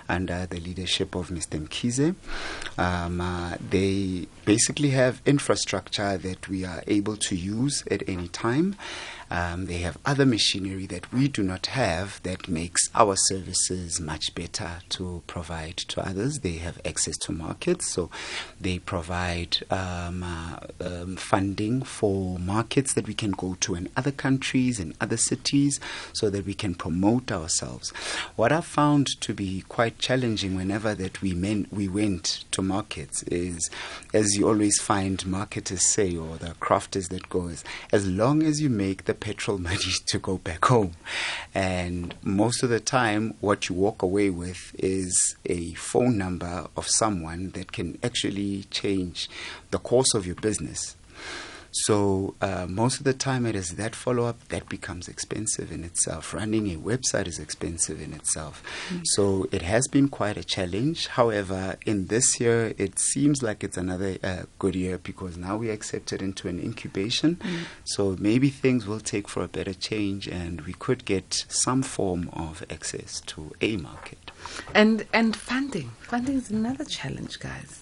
under 0.07 0.45
the 0.45 0.61
leadership 0.61 1.15
of 1.15 1.27
Mr. 1.27 1.59
Mkize. 1.67 2.15
Um, 2.77 3.19
uh, 3.19 3.55
they 3.59 4.27
basically 4.45 4.91
have 4.91 5.21
infrastructure 5.25 6.17
that 6.17 6.47
we 6.47 6.63
are 6.63 6.81
able 6.87 7.17
to 7.17 7.35
use 7.35 7.83
at 7.91 8.07
any 8.07 8.29
time. 8.29 8.77
Um, 9.29 9.65
they 9.65 9.79
have 9.79 9.97
other 10.05 10.25
machinery 10.25 10.85
that 10.87 11.11
we 11.11 11.27
do 11.27 11.43
not 11.43 11.67
have 11.67 12.21
that 12.23 12.47
makes 12.47 12.89
our 12.95 13.15
services 13.15 13.99
much 13.99 14.35
better 14.35 14.79
to 14.89 15.23
provide 15.27 15.77
to 15.77 16.07
others. 16.07 16.39
They 16.39 16.53
have 16.53 16.79
access 16.85 17.17
to 17.19 17.31
markets, 17.31 17.91
so 17.91 18.09
they 18.59 18.79
provide 18.79 19.57
um, 19.71 20.23
uh, 20.23 20.57
um, 20.81 21.15
funding 21.15 21.81
for 21.83 22.37
markets 22.39 22.93
that 22.93 23.07
we 23.07 23.13
can 23.13 23.31
go 23.31 23.55
to 23.61 23.75
in 23.75 23.89
other 23.95 24.11
countries, 24.11 24.79
and 24.79 24.93
other 25.01 25.17
cities, 25.17 25.79
so 26.13 26.29
that 26.29 26.45
we 26.45 26.53
can 26.53 26.75
promote 26.75 27.31
ourselves. 27.31 27.91
What 28.35 28.51
I 28.51 28.61
found 28.61 29.07
to 29.21 29.33
be 29.33 29.61
quite 29.67 29.99
challenging 29.99 30.55
whenever 30.55 30.95
that 30.95 31.21
we 31.21 31.33
men, 31.33 31.67
we 31.71 31.87
went 31.87 32.43
to 32.51 32.61
markets 32.61 33.23
is, 33.23 33.69
as 34.13 34.35
you 34.35 34.47
always 34.47 34.79
find 34.81 35.25
marketers 35.25 35.81
say, 35.81 36.15
or 36.15 36.37
the 36.37 36.55
crafters 36.59 37.09
that 37.09 37.29
go 37.29 37.47
is, 37.47 37.63
as 37.91 38.07
long 38.07 38.43
as 38.43 38.61
you 38.61 38.69
make 38.69 39.05
the 39.05 39.13
petrol 39.23 39.57
money 39.69 39.93
to 40.05 40.19
go 40.19 40.37
back 40.37 40.65
home. 40.65 40.91
And 41.55 42.13
most 42.21 42.61
of 42.61 42.69
the 42.69 42.81
time, 42.81 43.33
what 43.39 43.69
you 43.69 43.75
walk 43.75 44.01
away 44.03 44.29
with 44.29 44.75
is 44.77 45.35
a 45.45 45.73
phone 45.75 46.17
number 46.17 46.67
of 46.75 46.87
someone 46.87 47.51
that 47.51 47.71
can 47.71 47.97
actually 48.03 48.65
change 48.69 49.29
the 49.71 49.79
course 49.79 50.13
of 50.13 50.27
your 50.27 50.35
business. 50.35 50.95
So 51.73 52.35
uh, 52.39 52.67
most 52.69 52.99
of 52.99 53.03
the 53.03 53.13
time, 53.13 53.45
it 53.45 53.55
is 53.55 53.75
that 53.75 53.95
follow 53.95 54.25
up 54.25 54.47
that 54.49 54.69
becomes 54.69 55.07
expensive 55.07 55.71
in 55.71 55.83
itself. 55.83 56.33
Running 56.33 56.71
a 56.71 56.77
website 56.77 57.27
is 57.27 57.39
expensive 57.39 57.99
in 57.99 58.13
itself. 58.13 58.63
Mm. 58.89 59.01
So 59.05 59.47
it 59.51 59.63
has 59.63 59.87
been 59.87 60.07
quite 60.07 60.37
a 60.37 60.43
challenge. 60.43 61.07
However, 61.07 61.77
in 61.85 62.07
this 62.07 62.39
year, 62.39 62.75
it 62.77 62.99
seems 62.99 63.41
like 63.41 63.63
it's 63.63 63.77
another 63.77 64.17
uh, 64.23 64.43
good 64.59 64.75
year 64.75 64.99
because 64.99 65.35
now 65.35 65.57
we 65.57 65.71
accepted 65.71 66.21
into 66.21 66.47
an 66.47 66.59
incubation. 66.59 67.37
Mm. 67.37 67.59
So 67.85 68.15
maybe 68.19 68.49
things 68.49 68.85
will 68.85 68.99
take 68.99 69.27
for 69.27 69.43
a 69.43 69.47
better 69.47 69.73
change, 69.73 70.27
and 70.27 70.61
we 70.61 70.73
could 70.73 71.05
get 71.05 71.45
some 71.47 71.81
form 71.81 72.29
of 72.33 72.63
access 72.69 73.19
to 73.21 73.51
a 73.61 73.77
market. 73.77 74.31
And 74.75 75.07
and 75.11 75.35
funding, 75.35 75.91
funding 76.01 76.35
is 76.35 76.51
another 76.51 76.85
challenge, 76.85 77.39
guys. 77.39 77.81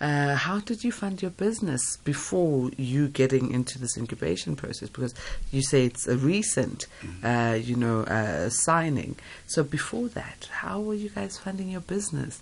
Uh, 0.00 0.34
how 0.34 0.60
did 0.60 0.82
you 0.82 0.90
fund 0.90 1.20
your 1.20 1.30
business 1.30 1.98
before 1.98 2.70
you 2.78 3.08
getting 3.08 3.52
into 3.52 3.78
this 3.78 3.98
incubation 3.98 4.56
process? 4.56 4.88
Because 4.88 5.14
you 5.52 5.62
say 5.62 5.84
it's 5.84 6.08
a 6.08 6.16
recent, 6.16 6.86
mm-hmm. 7.02 7.26
uh, 7.26 7.54
you 7.54 7.76
know, 7.76 8.00
uh, 8.02 8.48
signing. 8.48 9.16
So 9.46 9.62
before 9.62 10.08
that, 10.08 10.48
how 10.50 10.80
were 10.80 10.94
you 10.94 11.10
guys 11.10 11.36
funding 11.36 11.68
your 11.68 11.82
business? 11.82 12.40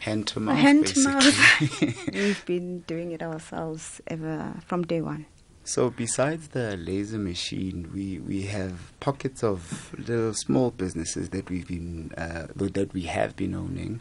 Hand 0.00 0.26
to 0.28 0.40
mouth. 0.40 0.58
Hand 0.58 0.84
basically. 0.84 1.02
to 1.02 1.86
mouth. 1.86 2.06
We've 2.12 2.46
been 2.46 2.80
doing 2.80 3.12
it 3.12 3.22
ourselves 3.22 4.00
ever 4.06 4.54
from 4.66 4.84
day 4.84 5.00
one. 5.00 5.26
So 5.70 5.88
besides 5.88 6.48
the 6.48 6.76
laser 6.76 7.16
machine, 7.16 7.92
we, 7.94 8.18
we 8.18 8.42
have 8.46 8.98
pockets 8.98 9.44
of 9.44 9.94
little 9.96 10.34
small 10.34 10.72
businesses 10.72 11.30
that 11.30 11.48
we've 11.48 11.68
been 11.68 12.10
uh, 12.18 12.48
that 12.56 12.92
we 12.92 13.02
have 13.02 13.36
been 13.36 13.54
owning. 13.54 14.00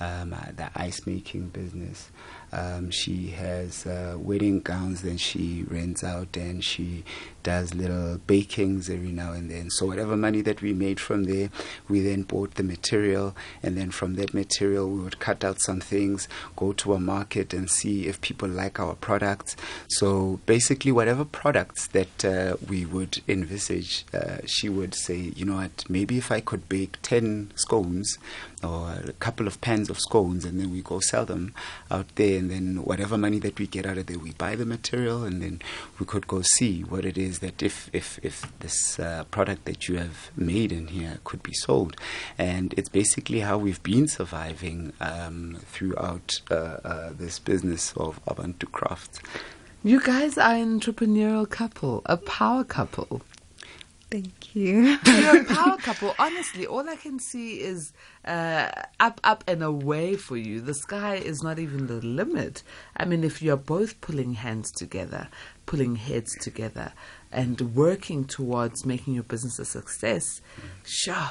Um, 0.00 0.32
uh, 0.32 0.52
the 0.56 0.70
ice 0.74 1.06
making 1.06 1.50
business. 1.50 2.10
Um, 2.52 2.90
she 2.90 3.28
has 3.28 3.86
uh, 3.86 4.16
wedding 4.18 4.60
gowns 4.60 5.02
that 5.02 5.20
she 5.20 5.64
rents 5.68 6.02
out, 6.02 6.36
and 6.36 6.64
she 6.64 7.04
does 7.42 7.74
little 7.74 8.18
bakings 8.26 8.90
every 8.90 9.12
now 9.12 9.32
and 9.32 9.50
then. 9.50 9.70
So 9.70 9.86
whatever 9.86 10.16
money 10.16 10.42
that 10.42 10.60
we 10.60 10.74
made 10.74 11.00
from 11.00 11.24
there, 11.24 11.50
we 11.88 12.00
then 12.00 12.22
bought 12.22 12.54
the 12.54 12.62
material, 12.62 13.34
and 13.62 13.76
then 13.76 13.90
from 13.90 14.14
that 14.16 14.34
material 14.34 14.88
we 14.90 15.00
would 15.00 15.20
cut 15.20 15.44
out 15.44 15.60
some 15.60 15.80
things, 15.80 16.28
go 16.56 16.72
to 16.74 16.94
a 16.94 17.00
market 17.00 17.54
and 17.54 17.70
see 17.70 18.06
if 18.06 18.20
people 18.20 18.48
like 18.48 18.78
our 18.78 18.94
products. 18.94 19.56
So 19.88 20.40
basically, 20.46 20.92
whatever 20.92 21.24
products 21.24 21.86
that 21.88 22.24
uh, 22.24 22.56
we 22.68 22.84
would 22.84 23.22
envisage, 23.28 24.04
uh, 24.12 24.38
she 24.46 24.68
would 24.68 24.94
say, 24.94 25.32
you 25.34 25.44
know 25.44 25.56
what, 25.56 25.88
maybe 25.88 26.18
if 26.18 26.30
I 26.30 26.40
could 26.40 26.68
bake 26.68 26.98
ten 27.02 27.52
scones 27.54 28.18
or 28.62 28.92
a 29.04 29.12
couple 29.14 29.46
of 29.46 29.60
pans 29.60 29.90
of 29.90 29.98
scones, 29.98 30.44
and 30.44 30.60
then 30.60 30.70
we 30.70 30.82
go 30.82 31.00
sell 31.00 31.24
them 31.24 31.54
out 31.90 32.06
there, 32.16 32.38
and 32.38 32.50
then 32.50 32.84
whatever 32.84 33.16
money 33.16 33.38
that 33.38 33.58
we 33.58 33.66
get 33.66 33.86
out 33.86 33.98
of 33.98 34.06
there, 34.06 34.18
we 34.18 34.32
buy 34.32 34.54
the 34.54 34.66
material, 34.66 35.24
and 35.24 35.42
then 35.42 35.60
we 35.98 36.06
could 36.06 36.26
go 36.26 36.42
see 36.42 36.82
what 36.82 37.04
it 37.04 37.16
is 37.16 37.38
that 37.40 37.62
if 37.62 37.88
if 37.92 38.18
if 38.22 38.52
this 38.60 38.98
uh, 38.98 39.24
product 39.30 39.64
that 39.64 39.88
you 39.88 39.96
have 39.96 40.30
made 40.36 40.72
in 40.72 40.88
here 40.88 41.18
could 41.24 41.42
be 41.42 41.54
sold, 41.54 41.96
and 42.38 42.74
it's 42.76 42.88
basically 42.88 43.40
how 43.40 43.56
we've 43.58 43.82
been 43.82 44.08
surviving 44.08 44.92
um, 45.00 45.58
throughout 45.66 46.40
uh, 46.50 46.54
uh, 46.54 47.10
this 47.16 47.38
business 47.38 47.92
of 47.96 48.20
Abantu 48.26 48.70
Crafts. 48.70 49.20
You 49.82 49.98
guys 50.02 50.36
are 50.36 50.56
an 50.56 50.78
entrepreneurial 50.78 51.48
couple, 51.48 52.02
a 52.04 52.18
power 52.18 52.64
couple. 52.64 53.22
Thank 54.10 54.56
you. 54.56 54.98
You're 55.06 55.42
a 55.42 55.44
power 55.54 55.76
couple. 55.76 56.14
Honestly, 56.18 56.66
all 56.66 56.88
I 56.88 56.96
can 56.96 57.20
see 57.20 57.60
is 57.60 57.92
uh, 58.24 58.68
up, 58.98 59.20
up, 59.22 59.44
and 59.46 59.62
away 59.62 60.16
for 60.16 60.36
you. 60.36 60.60
The 60.60 60.74
sky 60.74 61.14
is 61.14 61.44
not 61.44 61.60
even 61.60 61.86
the 61.86 62.00
limit. 62.04 62.64
I 62.96 63.04
mean, 63.04 63.22
if 63.22 63.40
you're 63.40 63.56
both 63.56 64.00
pulling 64.00 64.34
hands 64.34 64.72
together, 64.72 65.28
pulling 65.64 65.94
heads 65.94 66.34
together, 66.40 66.92
and 67.30 67.60
working 67.76 68.24
towards 68.24 68.84
making 68.84 69.14
your 69.14 69.22
business 69.22 69.60
a 69.60 69.64
success, 69.64 70.40
sure, 70.84 71.30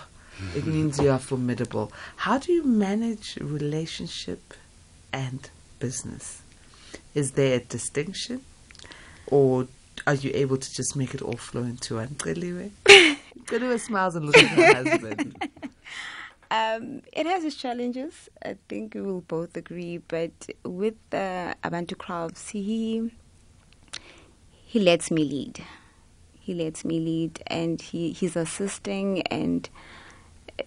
it 0.56 0.66
means 0.66 1.00
you 1.00 1.12
are 1.12 1.20
formidable. 1.20 1.92
How 2.16 2.38
do 2.38 2.54
you 2.54 2.64
manage 2.64 3.38
relationship 3.42 4.54
and 5.12 5.50
business? 5.80 6.42
Is 7.14 7.32
there 7.32 7.58
a 7.58 7.60
distinction? 7.60 8.46
Or 9.28 9.68
are 10.08 10.14
you 10.16 10.32
able 10.34 10.58
to 10.58 10.74
just 10.74 10.96
make 10.96 11.14
it 11.14 11.22
all 11.22 11.38
flow 11.38 11.64
into 11.64 11.96
one? 11.96 12.10
Celiwe? 12.10 12.72
Celiwe 13.46 13.80
smiles 13.86 14.16
and 14.16 14.26
looks 14.26 14.42
at 14.42 14.50
her 14.50 14.74
husband. 14.74 15.50
Um, 16.52 17.04
it 17.14 17.28
has 17.28 17.44
its 17.44 17.56
challenges. 17.56 18.28
I 18.44 18.58
think 18.68 18.96
we 18.96 19.02
will 19.02 19.22
both 19.22 19.56
agree. 19.56 20.00
But 20.00 20.32
with 20.64 20.96
uh, 21.12 21.54
Abantu 21.64 21.96
Crafts, 21.96 22.50
he 22.50 23.12
he 24.52 24.80
lets 24.80 25.12
me 25.12 25.24
lead. 25.24 25.64
He 26.40 26.56
lets 26.56 26.84
me 26.84 27.00
lead, 27.00 27.44
and 27.48 27.80
he, 27.80 28.12
he's 28.12 28.36
assisting, 28.36 29.22
and 29.24 29.70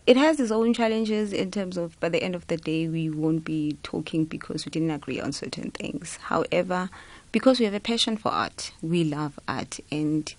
it 0.06 0.16
has 0.16 0.38
its 0.38 0.52
own 0.52 0.72
challenges 0.72 1.32
in 1.32 1.50
terms 1.50 1.76
of. 1.76 1.98
By 1.98 2.10
the 2.10 2.22
end 2.22 2.36
of 2.36 2.46
the 2.46 2.56
day, 2.56 2.86
we 2.86 3.10
won't 3.10 3.44
be 3.44 3.76
talking 3.82 4.24
because 4.24 4.64
we 4.64 4.70
didn't 4.70 4.92
agree 4.92 5.20
on 5.20 5.32
certain 5.32 5.72
things. 5.72 6.18
However, 6.22 6.90
because 7.32 7.58
we 7.58 7.64
have 7.64 7.74
a 7.74 7.80
passion 7.80 8.16
for 8.16 8.30
art. 8.30 8.72
We 8.82 9.04
love 9.04 9.38
art. 9.48 9.80
And 9.90 10.32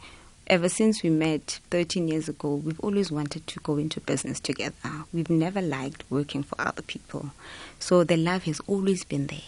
ever 0.47 0.69
since 0.69 1.03
we 1.03 1.09
met 1.09 1.59
13 1.71 2.07
years 2.07 2.29
ago, 2.29 2.55
we've 2.55 2.79
always 2.79 3.11
wanted 3.11 3.45
to 3.47 3.59
go 3.61 3.77
into 3.77 3.99
business 3.99 4.39
together. 4.39 4.75
We've 5.11 5.29
never 5.29 5.61
liked 5.61 6.03
working 6.09 6.43
for 6.43 6.59
other 6.61 6.83
people. 6.83 7.31
So 7.79 8.03
the 8.03 8.17
love 8.17 8.43
has 8.43 8.59
always 8.67 9.03
been 9.03 9.27
there. 9.27 9.39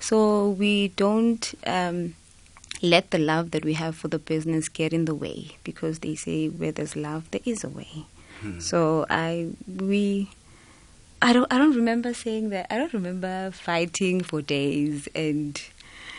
So 0.00 0.48
we 0.48 0.88
don't 0.88 1.54
um, 1.66 2.14
let 2.80 3.10
the 3.10 3.18
love 3.18 3.50
that 3.50 3.64
we 3.64 3.74
have 3.74 3.94
for 3.94 4.08
the 4.08 4.18
business 4.18 4.70
get 4.70 4.94
in 4.94 5.04
the 5.04 5.14
way 5.14 5.56
because 5.62 5.98
they 5.98 6.14
say 6.14 6.48
where 6.48 6.72
there's 6.72 6.96
love, 6.96 7.30
there 7.30 7.42
is 7.44 7.62
a 7.62 7.68
way. 7.68 8.06
Hmm. 8.40 8.58
So 8.58 9.04
I, 9.10 9.48
we, 9.68 10.30
I 11.20 11.34
don't, 11.34 11.52
I 11.52 11.58
don't 11.58 11.76
remember 11.76 12.14
saying 12.14 12.48
that. 12.50 12.66
I 12.70 12.78
don't 12.78 12.94
remember 12.94 13.50
fighting 13.50 14.22
for 14.22 14.40
days 14.40 15.06
and 15.14 15.60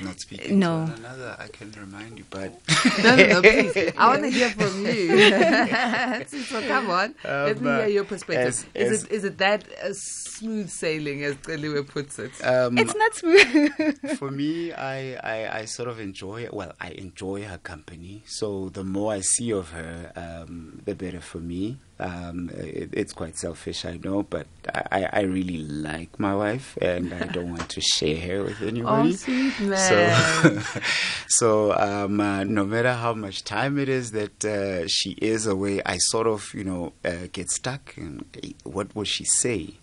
not 0.02 0.20
speaking 0.20 0.60
no. 0.60 0.86
to 0.86 0.92
one 0.92 1.00
another, 1.00 1.36
I 1.40 1.48
can 1.48 1.72
remind 1.72 2.18
you, 2.18 2.26
but 2.30 2.52
no, 3.04 3.16
no, 3.16 3.42
please. 3.42 3.94
I 3.98 4.08
want 4.08 4.24
to 4.24 4.30
hear 4.30 4.50
from 4.50 4.86
you. 4.86 6.44
so 6.44 6.68
come 6.68 6.90
on, 6.90 7.16
um, 7.26 7.46
let 7.46 7.62
me 7.62 7.70
hear 7.70 7.88
your 7.88 8.04
perspective. 8.06 8.48
As, 8.48 8.66
is 8.74 8.92
as, 8.92 9.04
it 9.04 9.12
is 9.12 9.24
it 9.24 9.38
that 9.40 9.66
uh, 9.84 9.94
smooth 9.94 10.70
sailing 10.70 11.24
as 11.24 11.36
Celiwe 11.38 11.88
puts 11.88 12.20
it? 12.20 12.32
Um, 12.46 12.78
it's 12.78 12.96
not 12.96 13.16
smooth. 13.16 14.18
for 14.18 14.32
me, 14.32 14.74
I, 14.74 15.16
I, 15.16 15.60
I 15.60 15.66
sort 15.66 15.90
of 15.90 16.00
enjoy 16.00 16.48
well, 16.52 16.74
I 16.80 16.90
enjoy 16.90 17.44
her 17.44 17.58
company. 17.58 18.24
So 18.26 18.70
the 18.70 18.84
more 18.84 19.14
I 19.14 19.22
see 19.22 19.52
of 19.52 19.70
her, 19.72 20.12
um, 20.16 20.82
the 20.86 20.96
better 20.96 21.22
for 21.22 21.40
me. 21.40 21.80
Um, 22.02 22.50
it, 22.54 22.90
it's 22.94 23.14
quite 23.14 23.38
selfish, 23.38 23.86
I 23.86 23.98
know, 24.04 24.24
but 24.24 24.48
I, 24.74 25.08
I 25.14 25.22
really 25.22 25.60
like 25.60 26.20
my 26.20 26.36
wife 26.36 26.78
and 26.82 27.14
I 27.14 27.26
don't 27.28 27.52
want 27.52 27.70
to 27.70 27.82
share 27.82 28.20
her 28.20 28.44
with 28.44 28.62
anybody. 28.72 29.10
Oh, 29.10 29.12
sweet 29.12 29.60
man. 29.60 30.62
So, 30.62 30.80
so 31.28 31.74
um, 31.78 32.20
uh, 32.20 32.44
no 32.44 32.66
matter 32.66 32.94
how 32.94 33.14
much 33.14 33.44
time 33.44 33.78
it 33.78 33.88
is 33.88 34.12
that 34.12 34.44
uh, 34.44 34.88
she 34.88 35.12
is 35.22 35.46
away, 35.46 35.82
I 35.86 35.98
sort 35.98 36.28
of, 36.28 36.52
you 36.54 36.64
know, 36.64 36.94
uh, 37.06 37.28
get 37.32 37.52
stuck. 37.52 37.96
And 37.98 38.26
what 38.64 38.96
will 38.96 39.04
she 39.04 39.24
say 39.24 39.76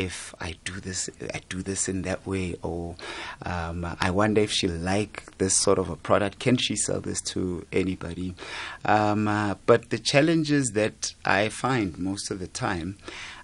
if 0.00 0.34
I 0.40 0.56
do 0.64 0.80
this? 0.80 1.10
I 1.34 1.40
do 1.48 1.62
this 1.62 1.88
in 1.88 2.02
that 2.02 2.26
way, 2.26 2.56
or 2.62 2.96
um, 3.42 3.96
I 4.00 4.10
wonder 4.10 4.40
if 4.40 4.50
she 4.50 4.68
like 4.68 5.36
this 5.38 5.54
sort 5.54 5.78
of 5.78 5.88
a 5.90 5.96
product. 5.96 6.38
Can 6.38 6.56
she 6.56 6.76
sell 6.76 7.00
this 7.00 7.20
to 7.32 7.66
anybody? 7.72 8.34
Um, 8.84 9.28
uh, 9.28 9.54
but 9.66 9.90
the 9.90 9.98
challenges 9.98 10.70
that 10.74 11.14
I 11.24 11.48
find 11.48 11.98
most 11.98 12.30
of 12.30 12.38
the 12.38 12.46
time 12.46 12.96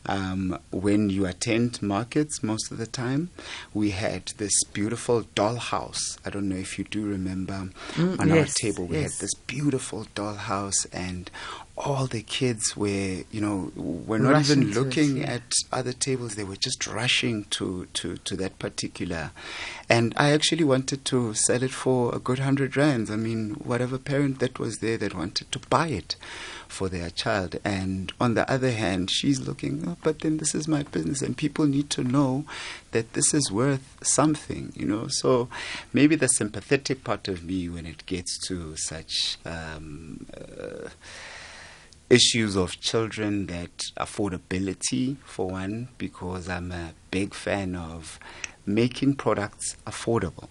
um, 0.09 0.59
when 0.71 1.11
you 1.11 1.27
attend 1.27 1.83
markets 1.83 2.43
most 2.43 2.71
of 2.71 2.79
the 2.79 2.87
time. 2.87 3.31
We 3.75 3.91
had 3.91 4.33
this 4.39 4.65
beautiful 4.65 5.25
dollhouse. 5.35 6.19
I 6.25 6.31
don't 6.31 6.49
know 6.49 6.57
if 6.57 6.79
you 6.79 6.85
do 6.85 7.05
remember 7.05 7.69
mm, 7.93 8.21
on 8.21 8.29
yes, 8.29 8.49
our 8.49 8.55
table. 8.55 8.87
We 8.87 8.99
yes. 8.99 9.15
had 9.15 9.21
this 9.23 9.35
beautiful 9.35 10.07
dollhouse, 10.15 10.87
and 10.93 11.31
all 11.79 12.07
the 12.07 12.23
kids 12.23 12.77
were, 12.77 13.23
you 13.31 13.41
know, 13.41 13.71
were 13.77 14.19
not 14.19 14.33
Rushing 14.33 14.63
even 14.63 14.73
to 14.73 14.81
it, 14.81 14.83
looking 14.83 15.17
yeah. 15.19 15.35
at 15.35 15.53
other 15.71 15.93
tables. 15.93 16.35
They 16.35 16.45
were 16.45 16.57
just 16.57 16.87
rushing 16.87 17.45
to, 17.51 17.87
to, 17.95 18.17
to 18.17 18.37
that 18.37 18.59
particular. 18.59 19.31
And 19.89 20.15
I 20.17 20.31
actually 20.31 20.65
wanted 20.65 21.05
to 21.07 21.35
sell 21.35 21.63
it 21.63 21.73
for 21.73 22.15
a 22.15 22.19
good 22.19 22.39
hundred 22.39 22.77
rands. 22.77 23.11
I 23.11 23.17
mean, 23.17 23.51
whatever 23.55 23.99
parent 23.99 24.39
that 24.39 24.59
was 24.59 24.79
there 24.79 24.97
that 24.97 25.15
wanted 25.15 25.53
to 25.53 25.59
buy 25.59 25.89
it 25.89 26.17
for 26.67 26.89
their 26.89 27.11
child. 27.11 27.57
And 27.63 28.11
on 28.21 28.35
the 28.35 28.51
other 28.51 28.71
hand, 28.71 29.11
she's 29.11 29.41
looking, 29.41 29.85
oh, 29.87 29.97
but 30.03 30.21
then 30.21 30.39
this 30.39 30.55
is 30.55 30.67
my 30.67 30.83
business, 30.83 31.23
and 31.23 31.37
people 31.37 31.67
need 31.67 31.91
to 31.91 32.03
know 32.03 32.45
that 32.93 33.13
this 33.13 33.35
is 33.35 33.53
worth 33.53 33.99
something, 34.03 34.73
you 34.75 34.87
know. 34.87 35.09
So 35.09 35.49
maybe 35.93 36.17
the 36.17 36.29
sympathetic 36.29 37.05
part 37.05 37.29
of 37.29 37.45
me 37.45 37.69
when 37.69 37.85
it 37.85 38.07
gets 38.07 38.39
to 38.49 38.77
such. 38.77 39.37
Um, 39.45 40.27
uh, 40.35 40.89
issues 42.09 42.57
of 42.57 42.81
children 42.81 43.47
that 43.47 43.77
affordability 43.97 45.17
for 45.25 45.49
one 45.49 45.89
because 45.99 46.49
I'm 46.49 46.71
a 46.73 46.93
big 47.11 47.35
fan 47.35 47.75
of 47.75 48.19
making 48.65 49.17
products 49.17 49.77
affordable 49.87 50.49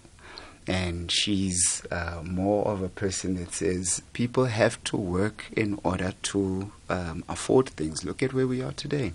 and 0.66 1.12
she's 1.12 1.84
uh, 1.92 2.20
more 2.24 2.66
of 2.66 2.82
a 2.82 2.88
person 2.88 3.36
that 3.36 3.54
says 3.54 4.02
people 4.12 4.46
have 4.46 4.82
to 4.84 4.96
work 4.96 5.44
in 5.52 5.78
order 5.84 6.12
to 6.22 6.72
um, 6.88 7.24
afford 7.28 7.68
things. 7.68 8.04
Look 8.04 8.22
at 8.22 8.32
where 8.32 8.48
we 8.48 8.62
are 8.62 8.72
today. 8.72 9.12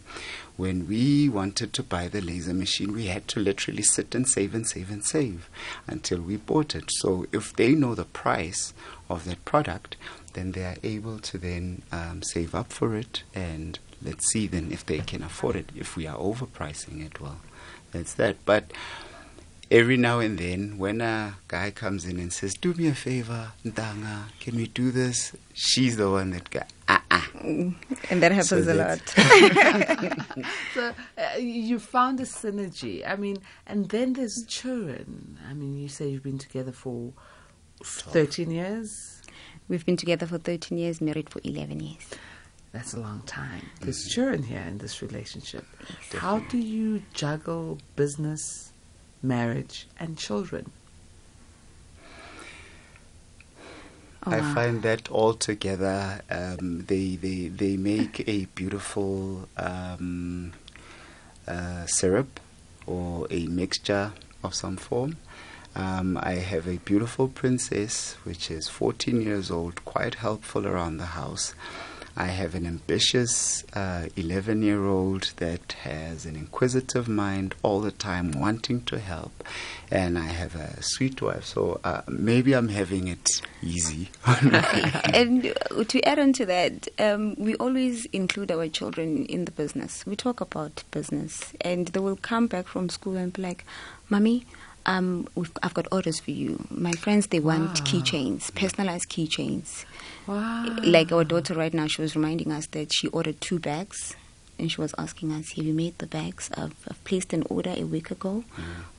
When 0.56 0.88
we 0.88 1.28
wanted 1.28 1.74
to 1.74 1.84
buy 1.84 2.08
the 2.08 2.22
laser 2.22 2.54
machine, 2.54 2.94
we 2.94 3.08
had 3.08 3.28
to 3.30 3.42
literally 3.42 3.84
sit 3.84 4.16
and 4.16 4.28
save 4.28 4.56
and 4.56 4.66
save 4.66 4.90
and 4.90 5.04
save 5.04 5.50
until 5.88 6.22
we 6.22 6.38
bought 6.38 6.74
it. 6.74 6.86
So 6.90 7.26
if 7.34 7.54
they 7.54 7.74
know 7.74 7.96
the 7.96 8.06
price 8.06 8.74
of 9.10 9.26
that 9.26 9.44
product, 9.44 9.98
then 10.34 10.52
they 10.52 10.64
are 10.64 10.78
able 10.84 11.20
to 11.20 11.38
then 11.38 11.82
um, 11.92 12.22
save 12.24 12.54
up 12.56 12.72
for 12.72 12.96
it 12.96 13.24
and 13.34 13.80
let's 14.04 14.32
see 14.32 14.48
then 14.48 14.72
if 14.72 14.86
they 14.86 15.00
can 15.00 15.24
afford 15.24 15.56
it. 15.56 15.70
If 15.76 15.96
we 15.96 16.08
are 16.08 16.18
overpricing 16.18 17.06
it, 17.06 17.20
well, 17.22 17.38
that's 17.92 18.14
that. 18.16 18.38
But 18.46 18.72
every 19.70 19.98
now 19.98 20.20
and 20.20 20.38
then 20.38 20.78
when 20.78 21.02
a 21.02 21.36
guy 21.48 21.72
comes 21.72 22.06
in 22.06 22.20
and 22.20 22.32
says, 22.34 22.54
Do 22.54 22.74
me 22.74 22.88
a 22.88 22.96
favor, 22.96 23.52
Ndanga, 23.66 24.26
can 24.40 24.56
we 24.56 24.68
do 24.68 24.92
this? 24.92 25.36
She's 25.54 25.98
the 25.98 26.10
one 26.10 26.32
that 26.32 26.50
got 26.50 26.68
ah 26.88 27.04
ah. 27.10 27.30
And 27.42 27.76
that 28.10 28.32
happens 28.32 28.66
So 28.66 28.74
a 28.74 28.76
lot. 28.76 29.02
So 30.74 30.94
uh, 31.18 31.38
you 31.38 31.80
found 31.80 32.20
a 32.20 32.24
synergy. 32.24 33.08
I 33.08 33.16
mean, 33.16 33.38
and 33.68 33.90
then 33.90 34.14
there's 34.14 34.46
children. 34.48 35.38
I 35.50 35.54
mean, 35.54 35.78
you 35.78 35.88
say 35.88 36.08
you've 36.10 36.24
been 36.24 36.38
together 36.38 36.72
for 36.72 37.14
13 37.84 38.52
years. 38.52 39.21
We've 39.72 39.86
been 39.86 39.96
together 39.96 40.26
for 40.26 40.38
13 40.38 40.78
years, 40.78 41.00
married 41.00 41.30
for 41.30 41.40
11 41.46 41.80
years. 41.80 42.10
That's 42.74 42.94
a 42.94 43.00
long 43.00 43.22
time. 43.26 43.70
There's 43.80 44.04
children 44.04 44.44
here 44.44 44.66
in 44.68 44.80
this 44.80 45.02
relationship. 45.02 45.66
How 46.12 46.40
do 46.40 46.58
you 46.58 47.04
juggle 47.14 47.78
business, 47.96 48.74
marriage, 49.24 49.88
and 49.98 50.18
children? 50.18 50.72
Oh, 54.28 54.32
I 54.32 54.42
wow. 54.42 54.54
find 54.54 54.82
that 54.82 55.10
all 55.10 55.36
together, 55.36 56.20
um, 56.30 56.84
they, 56.88 57.16
they, 57.16 57.48
they 57.48 57.78
make 57.78 58.28
a 58.28 58.48
beautiful 58.54 59.48
um, 59.56 60.52
uh, 61.48 61.86
syrup 61.86 62.42
or 62.86 63.26
a 63.32 63.46
mixture 63.46 64.12
of 64.44 64.54
some 64.54 64.76
form. 64.76 65.16
Um, 65.76 66.18
I 66.22 66.34
have 66.34 66.68
a 66.68 66.78
beautiful 66.78 67.28
princess, 67.28 68.16
which 68.24 68.52
is 68.52 68.68
14 68.68 69.22
years 69.22 69.50
old, 69.50 69.84
quite 69.86 70.16
helpful 70.16 70.68
around 70.68 70.98
the 70.98 71.06
house. 71.06 71.54
I 72.16 72.26
have 72.26 72.56
an 72.56 72.66
ambitious 72.66 73.64
11 73.74 74.64
year 74.64 74.86
old 74.86 75.32
that 75.38 75.74
has 75.84 76.26
an 76.26 76.36
inquisitive 76.36 77.08
mind 77.08 77.56
all 77.64 77.80
the 77.80 77.92
time, 77.92 78.32
wanting 78.32 78.82
to 78.84 79.00
help. 79.00 79.44
And 79.90 80.18
I 80.18 80.28
have 80.28 80.56
a 80.56 80.82
sweet 80.84 81.22
wife, 81.22 81.46
so 81.46 81.80
uh, 81.84 82.02
maybe 82.08 82.54
I'm 82.54 82.68
having 82.68 83.08
it 83.08 83.42
easy. 83.62 84.10
and 84.26 85.54
uh, 85.72 85.84
to 85.86 86.02
add 86.04 86.20
on 86.20 86.34
to 86.34 86.46
that, 86.46 86.88
um, 87.00 87.36
we 87.38 87.56
always 87.56 88.06
include 88.08 88.52
our 88.52 88.68
children 88.68 89.26
in 89.26 89.46
the 89.46 89.52
business. 89.52 90.06
We 90.06 90.16
talk 90.16 90.42
about 90.42 90.84
business, 90.92 91.54
and 91.62 91.88
they 91.88 92.00
will 92.00 92.18
come 92.18 92.48
back 92.48 92.68
from 92.68 92.90
school 92.90 93.16
and 93.16 93.34
be 93.34 93.42
like, 93.42 93.66
"Mommy, 94.10 94.46
um, 94.86 95.28
we've, 95.36 95.52
I've 95.64 95.74
got 95.74 95.88
orders 95.92 96.20
for 96.20 96.32
you. 96.32 96.66
My 96.70 96.92
friends 96.94 97.28
they 97.28 97.40
want 97.40 97.80
Wow. 97.80 97.86
keychains, 97.86 98.54
personalized 98.56 99.10
keychains. 99.10 99.86
Wow. 100.28 100.66
Like 100.84 101.12
our 101.12 101.24
daughter 101.24 101.54
right 101.54 101.74
now, 101.74 101.88
she 101.88 102.02
was 102.02 102.16
reminding 102.16 102.52
us 102.52 102.68
that 102.68 102.94
she 102.94 103.08
ordered 103.10 103.40
two 103.42 103.60
bags." 103.60 104.16
And 104.60 104.72
she 104.72 104.80
was 104.80 104.94
asking 104.98 105.32
us, 105.32 105.52
"Have 105.54 105.66
you 105.66 105.74
made 105.74 105.98
the 105.98 106.06
bags? 106.08 106.50
I've, 106.56 106.76
I've 106.88 107.04
placed 107.04 107.34
an 107.34 107.44
order 107.50 107.74
a 107.76 107.84
week 107.84 108.12
ago. 108.12 108.44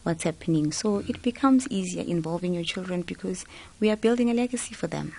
What's 0.02 0.24
happening?" 0.24 0.72
So 0.72 0.98
it 1.06 1.22
becomes 1.22 1.68
easier 1.68 2.02
involving 2.02 2.52
your 2.54 2.64
children 2.64 3.02
because 3.02 3.44
we 3.78 3.88
are 3.90 3.96
building 3.96 4.28
a 4.30 4.34
legacy 4.34 4.74
for 4.74 4.88
them. 4.88 5.14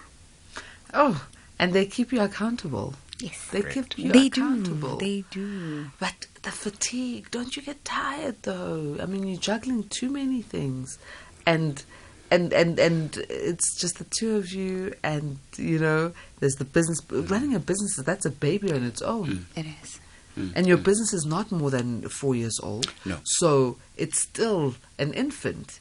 Oh, 0.93 1.25
and 1.57 1.71
they 1.73 1.85
keep 1.85 2.11
you 2.11 2.21
accountable. 2.21 2.95
Yes. 3.23 3.47
They 3.51 3.61
keep 3.61 3.97
you 3.97 4.11
They 4.11 4.27
do. 4.27 4.41
accountable. 4.41 4.97
They 4.97 5.23
do. 5.31 5.85
But 5.97 6.27
the 6.41 6.51
fatigue, 6.51 7.31
don't 7.31 7.55
you 7.55 7.61
get 7.61 7.85
tired 7.85 8.35
though? 8.43 8.97
I 9.01 9.05
mean, 9.05 9.25
you're 9.25 9.39
juggling 9.39 9.87
too 9.87 10.09
many 10.09 10.41
things, 10.41 10.99
and 11.45 11.81
and 12.29 12.51
and 12.51 12.77
and 12.79 13.15
it's 13.29 13.79
just 13.79 13.97
the 13.97 14.03
two 14.03 14.35
of 14.35 14.51
you, 14.51 14.93
and 15.03 15.39
you 15.55 15.79
know, 15.79 16.11
there's 16.41 16.55
the 16.55 16.65
business. 16.65 16.99
Running 17.09 17.55
a 17.55 17.59
business, 17.59 17.95
that's 17.95 18.25
a 18.25 18.29
baby 18.29 18.73
on 18.73 18.83
its 18.83 19.01
own, 19.01 19.27
mm. 19.27 19.43
It 19.55 19.67
is. 19.81 19.99
Mm. 20.37 20.51
and 20.55 20.67
your 20.67 20.79
mm. 20.79 20.83
business 20.83 21.13
is 21.13 21.25
not 21.25 21.49
more 21.49 21.71
than 21.71 22.09
four 22.09 22.35
years 22.35 22.59
old. 22.61 22.91
No. 23.05 23.19
so 23.23 23.77
it's 23.95 24.19
still 24.19 24.75
an 24.99 25.13
infant. 25.13 25.79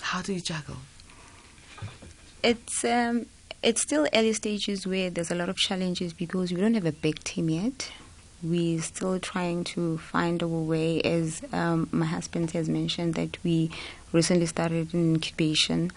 How 0.00 0.20
do 0.20 0.32
you 0.34 0.40
juggle? 0.40 0.78
It's 2.42 2.84
um, 2.84 3.26
it's 3.66 3.80
still 3.80 4.06
early 4.14 4.32
stages 4.32 4.86
where 4.86 5.10
there's 5.10 5.32
a 5.32 5.34
lot 5.34 5.48
of 5.48 5.56
challenges 5.56 6.12
because 6.12 6.52
we 6.52 6.60
don't 6.60 6.74
have 6.74 6.86
a 6.86 6.92
big 6.92 7.18
team 7.24 7.50
yet. 7.50 7.90
We're 8.40 8.80
still 8.80 9.18
trying 9.18 9.64
to 9.64 9.98
find 9.98 10.40
our 10.40 10.48
way, 10.48 11.02
as 11.02 11.42
um, 11.52 11.88
my 11.90 12.06
husband 12.06 12.52
has 12.52 12.68
mentioned 12.68 13.14
that 13.14 13.42
we 13.42 13.72
recently 14.12 14.46
started 14.46 14.94
an 14.94 15.14
incubation. 15.14 15.90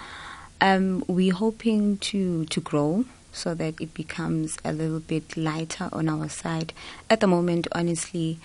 Um, 0.59 1.03
we're 1.07 1.35
hoping 1.35 1.99
to 2.09 2.45
to 2.45 2.59
grow 2.59 3.05
so 3.31 3.53
that 3.53 3.79
it 3.79 3.93
becomes 3.93 4.57
a 4.65 4.73
little 4.73 4.99
bit 4.99 5.37
lighter 5.37 5.89
on 5.93 6.09
our 6.09 6.27
side. 6.27 6.73
At 7.07 7.19
the 7.19 7.27
moment, 7.27 7.67
honestly, 7.73 8.39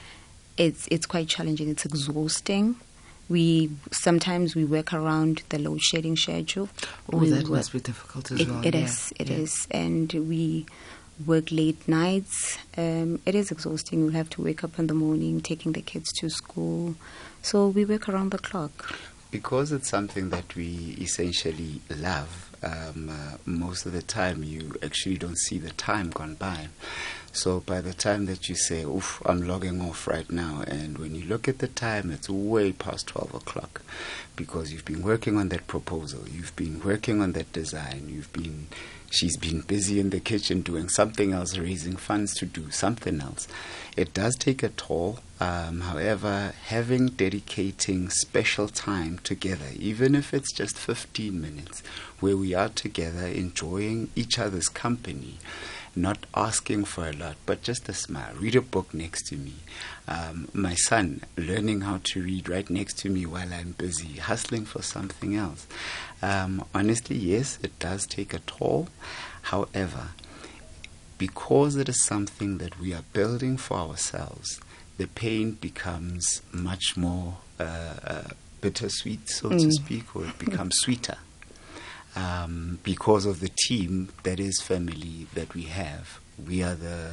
it's 0.59 0.87
it's 0.91 1.07
quite 1.07 1.29
challenging. 1.29 1.71
It's 1.71 1.87
exhausting. 1.87 2.77
We 3.29 3.71
sometimes 3.93 4.55
we 4.55 4.65
work 4.65 4.93
around 4.93 5.43
the 5.49 5.59
load 5.59 5.81
shedding 5.83 6.17
schedule. 6.17 6.69
Oh, 7.13 7.19
We 7.19 7.31
that 7.31 7.45
work- 7.45 7.53
must 7.59 7.73
be 7.73 7.81
difficult 7.81 8.31
as 8.33 8.41
it, 8.41 8.49
well. 8.49 8.65
it 8.65 8.75
yeah. 8.75 8.85
is, 8.85 9.13
It 9.19 9.31
yeah. 9.31 9.37
is, 9.37 9.67
and 9.71 10.13
we 10.13 10.67
work 11.27 11.51
late 11.51 11.87
nights. 11.89 12.59
Um, 12.77 13.21
it 13.25 13.35
is 13.35 13.51
exhausting. 13.51 14.05
We 14.07 14.13
have 14.15 14.29
to 14.31 14.43
wake 14.43 14.63
up 14.65 14.79
in 14.79 14.89
the 14.89 14.95
morning, 14.95 15.41
taking 15.41 15.73
the 15.73 15.81
kids 15.83 16.13
to 16.21 16.29
school. 16.29 16.97
So 17.43 17.69
we 17.69 17.85
work 17.85 18.09
around 18.09 18.31
the 18.33 18.39
clock. 18.39 18.95
because 19.31 19.73
it's 19.73 19.89
something 19.89 20.31
that 20.31 20.55
we 20.55 20.97
essentially 21.01 21.81
love, 21.91 22.51
um, 22.63 23.11
uh, 23.11 23.37
most 23.47 23.85
of 23.85 23.93
the 23.93 24.01
time 24.03 24.45
you 24.45 24.73
actually 24.81 25.17
don't 25.19 25.37
see 25.39 25.59
the 25.59 25.71
time 25.71 26.09
gone 26.11 26.35
by. 26.37 26.69
So 27.35 27.59
by 27.59 27.81
the 27.81 27.93
time 27.93 28.27
that 28.27 28.49
you 28.49 28.55
say, 28.55 28.85
oof, 28.85 29.21
I'm 29.27 29.43
logging 29.43 29.81
off 29.81 30.07
right 30.07 30.31
now, 30.31 30.63
and 30.69 30.99
when 30.99 31.17
you 31.17 31.25
look 31.25 31.49
at 31.49 31.59
the 31.59 31.67
time, 31.67 32.13
it's 32.13 32.31
way 32.31 32.71
past 32.71 33.09
12 33.09 33.35
o'clock 33.35 33.83
because 34.37 34.73
you've 34.73 34.85
been 34.85 35.03
working 35.03 35.37
on 35.37 35.49
that 35.49 35.67
proposal, 35.67 36.29
you've 36.29 36.55
been 36.55 36.81
working 36.85 37.21
on 37.21 37.33
that 37.33 37.53
design, 37.53 38.05
you've 38.07 38.33
been, 38.33 38.69
she's 39.11 39.37
been 39.37 39.63
busy 39.63 39.99
in 39.99 40.11
the 40.11 40.21
kitchen 40.21 40.63
doing 40.63 40.89
something 40.89 41.33
else, 41.33 41.59
raising 41.59 41.97
funds 41.97 42.35
to 42.35 42.47
do 42.47 42.71
something 42.71 43.21
else. 43.21 43.49
It 43.97 44.15
does 44.15 44.37
take 44.37 44.63
a 44.63 44.69
toll. 44.69 45.19
Um, 45.41 45.81
however, 45.81 46.53
having 46.67 47.09
dedicating 47.09 48.11
special 48.11 48.69
time 48.69 49.19
together, 49.25 49.67
even 49.77 50.15
if 50.15 50.33
it's 50.33 50.53
just 50.53 50.79
15 50.79 51.41
minutes, 51.41 51.83
where 52.21 52.37
we 52.37 52.55
are 52.55 52.69
together 52.69 53.27
enjoying 53.27 54.11
each 54.15 54.39
other's 54.39 54.69
company, 54.69 55.39
not 55.97 56.27
asking 56.35 56.85
for 56.87 57.09
a 57.09 57.13
lot, 57.13 57.37
but 57.47 57.63
just 57.63 57.89
a 57.89 57.93
smile. 57.93 58.33
Read 58.39 58.57
a 58.57 58.61
book 58.61 58.93
next 58.95 59.27
to 59.29 59.37
me. 59.37 59.55
Um, 60.09 60.49
my 60.53 60.75
son 60.75 61.23
learning 61.37 61.83
how 61.83 62.01
to 62.05 62.23
read 62.23 62.49
right 62.49 62.69
next 62.69 62.99
to 63.01 63.09
me 63.11 63.27
while 63.27 63.53
I'm 63.53 63.73
busy 63.73 64.15
hustling 64.19 64.65
for 64.65 64.83
something 64.83 65.35
else. 65.37 65.67
Um, 66.23 66.65
honestly, 66.75 67.17
yes, 67.17 67.59
it 67.63 67.79
does 67.79 68.07
take 68.07 68.35
a 68.35 68.39
toll. 68.41 68.89
However, 69.43 70.09
because 71.19 71.77
it 71.77 71.89
is 71.89 72.05
something 72.05 72.59
that 72.59 72.79
we 72.81 72.93
are 72.93 73.05
building 73.13 73.57
for 73.57 73.77
ourselves, 73.79 74.61
the 74.99 75.07
pain 75.07 75.53
becomes 75.53 76.43
much 76.53 76.97
more 76.97 77.39
uh, 77.59 77.95
uh, 78.05 78.23
bittersweet, 78.61 79.29
so 79.29 79.51
to 79.51 79.55
Mm. 79.57 79.73
speak, 79.73 80.17
or 80.17 80.25
it 80.27 80.39
becomes 80.39 80.75
sweeter 80.79 81.19
um, 82.17 82.79
because 82.83 83.27
of 83.27 83.41
the 83.41 83.49
team 83.49 84.09
that 84.23 84.39
is 84.41 84.61
family 84.61 85.27
that 85.35 85.55
we 85.55 85.63
have. 85.65 86.21
we 86.49 86.63
are 86.63 86.75
the 86.75 87.11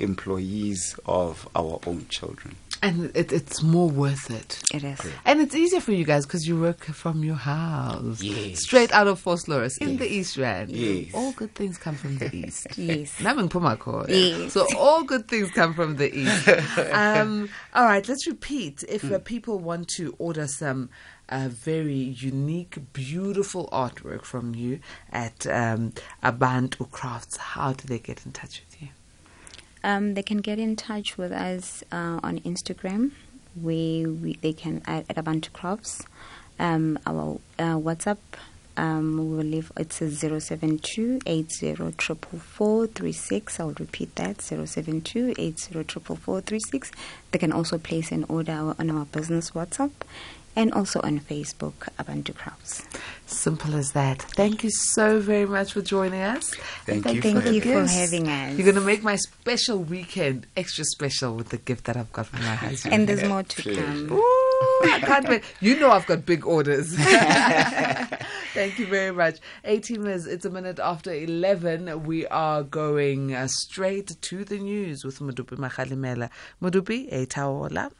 employees 0.00 0.98
of 1.06 1.48
our 1.54 1.78
own 1.86 2.06
children. 2.08 2.56
And 2.82 3.16
it, 3.16 3.32
it's 3.32 3.62
more 3.62 3.88
worth 3.88 4.30
it. 4.30 4.62
It 4.74 4.84
is. 4.84 5.00
And 5.24 5.40
it's 5.40 5.54
easier 5.54 5.80
for 5.80 5.92
you 5.92 6.04
guys 6.04 6.26
because 6.26 6.46
you 6.46 6.60
work 6.60 6.84
from 6.84 7.24
your 7.24 7.36
house. 7.36 8.20
Yes. 8.20 8.60
Straight 8.60 8.92
out 8.92 9.06
of 9.06 9.24
Vosloorus 9.24 9.78
in 9.80 9.96
the 9.96 10.06
East 10.06 10.36
Rand. 10.36 10.70
Yes. 10.70 11.14
All 11.14 11.32
good 11.32 11.54
things 11.54 11.78
come 11.78 11.94
from 11.94 12.18
the 12.18 12.34
East. 12.34 12.66
Yes. 12.76 13.18
Namin 13.20 13.48
Pumako. 13.48 14.06
Yes. 14.08 14.52
So 14.52 14.66
all 14.76 15.02
good 15.02 15.28
things 15.28 15.50
come 15.50 15.72
from 15.72 15.96
the 15.96 16.14
East. 16.14 16.46
um, 16.92 17.48
all 17.72 17.84
right, 17.84 18.06
let's 18.06 18.26
repeat. 18.26 18.84
If 18.86 19.10
uh, 19.10 19.18
people 19.20 19.58
want 19.60 19.88
to 19.96 20.14
order 20.18 20.46
some 20.46 20.90
uh, 21.28 21.48
very 21.48 21.94
unique, 21.94 22.78
beautiful 22.92 23.68
artwork 23.72 24.22
from 24.22 24.54
you 24.54 24.80
at 25.12 25.46
um, 25.46 25.92
Abantu 26.22 26.90
Crafts, 26.90 27.36
how 27.36 27.72
do 27.72 27.86
they 27.86 27.98
get 27.98 28.24
in 28.26 28.32
touch 28.32 28.62
with 28.66 28.82
you? 28.82 28.88
Um, 29.82 30.14
they 30.14 30.22
can 30.22 30.38
get 30.38 30.58
in 30.58 30.76
touch 30.76 31.18
with 31.18 31.32
us 31.32 31.84
uh, 31.92 32.20
on 32.22 32.38
Instagram, 32.40 33.10
where 33.54 34.08
we, 34.08 34.38
they 34.40 34.52
can 34.52 34.82
add 34.86 35.04
at 35.08 35.16
Abantu 35.16 35.52
Crafts. 35.52 36.02
Um, 36.58 36.98
our 37.06 37.40
uh, 37.58 37.74
WhatsApp, 37.74 38.18
um, 38.76 39.18
we 39.18 39.36
will 39.36 39.44
leave 39.44 39.70
it's 39.76 40.00
a 40.00 40.10
072 40.10 41.20
I'll 41.26 41.44
repeat 43.72 44.14
that 44.16 44.40
072 44.40 45.34
They 47.30 47.38
can 47.38 47.52
also 47.52 47.78
place 47.78 48.10
an 48.12 48.24
order 48.28 48.74
on 48.78 48.90
our 48.90 49.04
business 49.06 49.50
WhatsApp 49.50 49.90
and 50.56 50.72
also 50.72 51.00
on 51.02 51.20
Facebook, 51.20 51.88
Abantu 51.98 52.34
Crafts. 52.34 52.82
Simple 53.26 53.74
as 53.74 53.92
that. 53.92 54.20
Thank 54.22 54.62
you 54.62 54.70
so 54.70 55.18
very 55.18 55.46
much 55.46 55.72
for 55.72 55.80
joining 55.82 56.20
us. 56.20 56.54
Thank 56.86 57.06
And 57.06 57.16
you 57.16 57.22
Thank 57.22 57.42
for 57.42 57.48
you 57.50 57.60
having 57.60 57.86
for 57.86 57.92
having 57.92 58.28
us. 58.28 58.54
You're 58.58 58.64
going 58.64 58.74
to 58.76 58.80
make 58.80 59.02
my 59.02 59.16
special 59.16 59.78
weekend 59.78 60.46
extra 60.56 60.84
special 60.84 61.34
with 61.34 61.48
the 61.48 61.56
gift 61.56 61.84
that 61.86 61.96
I've 61.96 62.12
got 62.12 62.26
from 62.26 62.40
my 62.40 62.54
husband. 62.66 62.94
and 62.94 63.08
there's 63.08 63.24
more 63.28 63.42
to 63.42 63.62
Pleasure. 63.62 63.82
come. 63.82 64.12
Ooh, 64.12 64.80
I 64.92 65.00
can't 65.04 65.28
wait. 65.28 65.42
You 65.60 65.78
know 65.80 65.90
I've 65.90 66.06
got 66.06 66.24
big 66.26 66.46
orders. 66.46 66.94
Thank 68.54 68.78
you 68.78 68.86
very 68.86 69.10
much. 69.12 69.38
18 69.64 70.02
minutes, 70.02 70.26
it's 70.26 70.44
a 70.44 70.50
minute 70.50 70.78
after 70.78 71.12
11. 71.12 72.04
We 72.04 72.26
are 72.28 72.62
going 72.62 73.34
uh, 73.34 73.48
straight 73.48 74.20
to 74.20 74.44
the 74.44 74.58
news 74.58 75.04
with 75.04 75.18
Mudupi 75.18 75.56
Makhalimela. 75.56 76.30
Mudupi, 76.62 77.12
Etaola. 77.12 77.90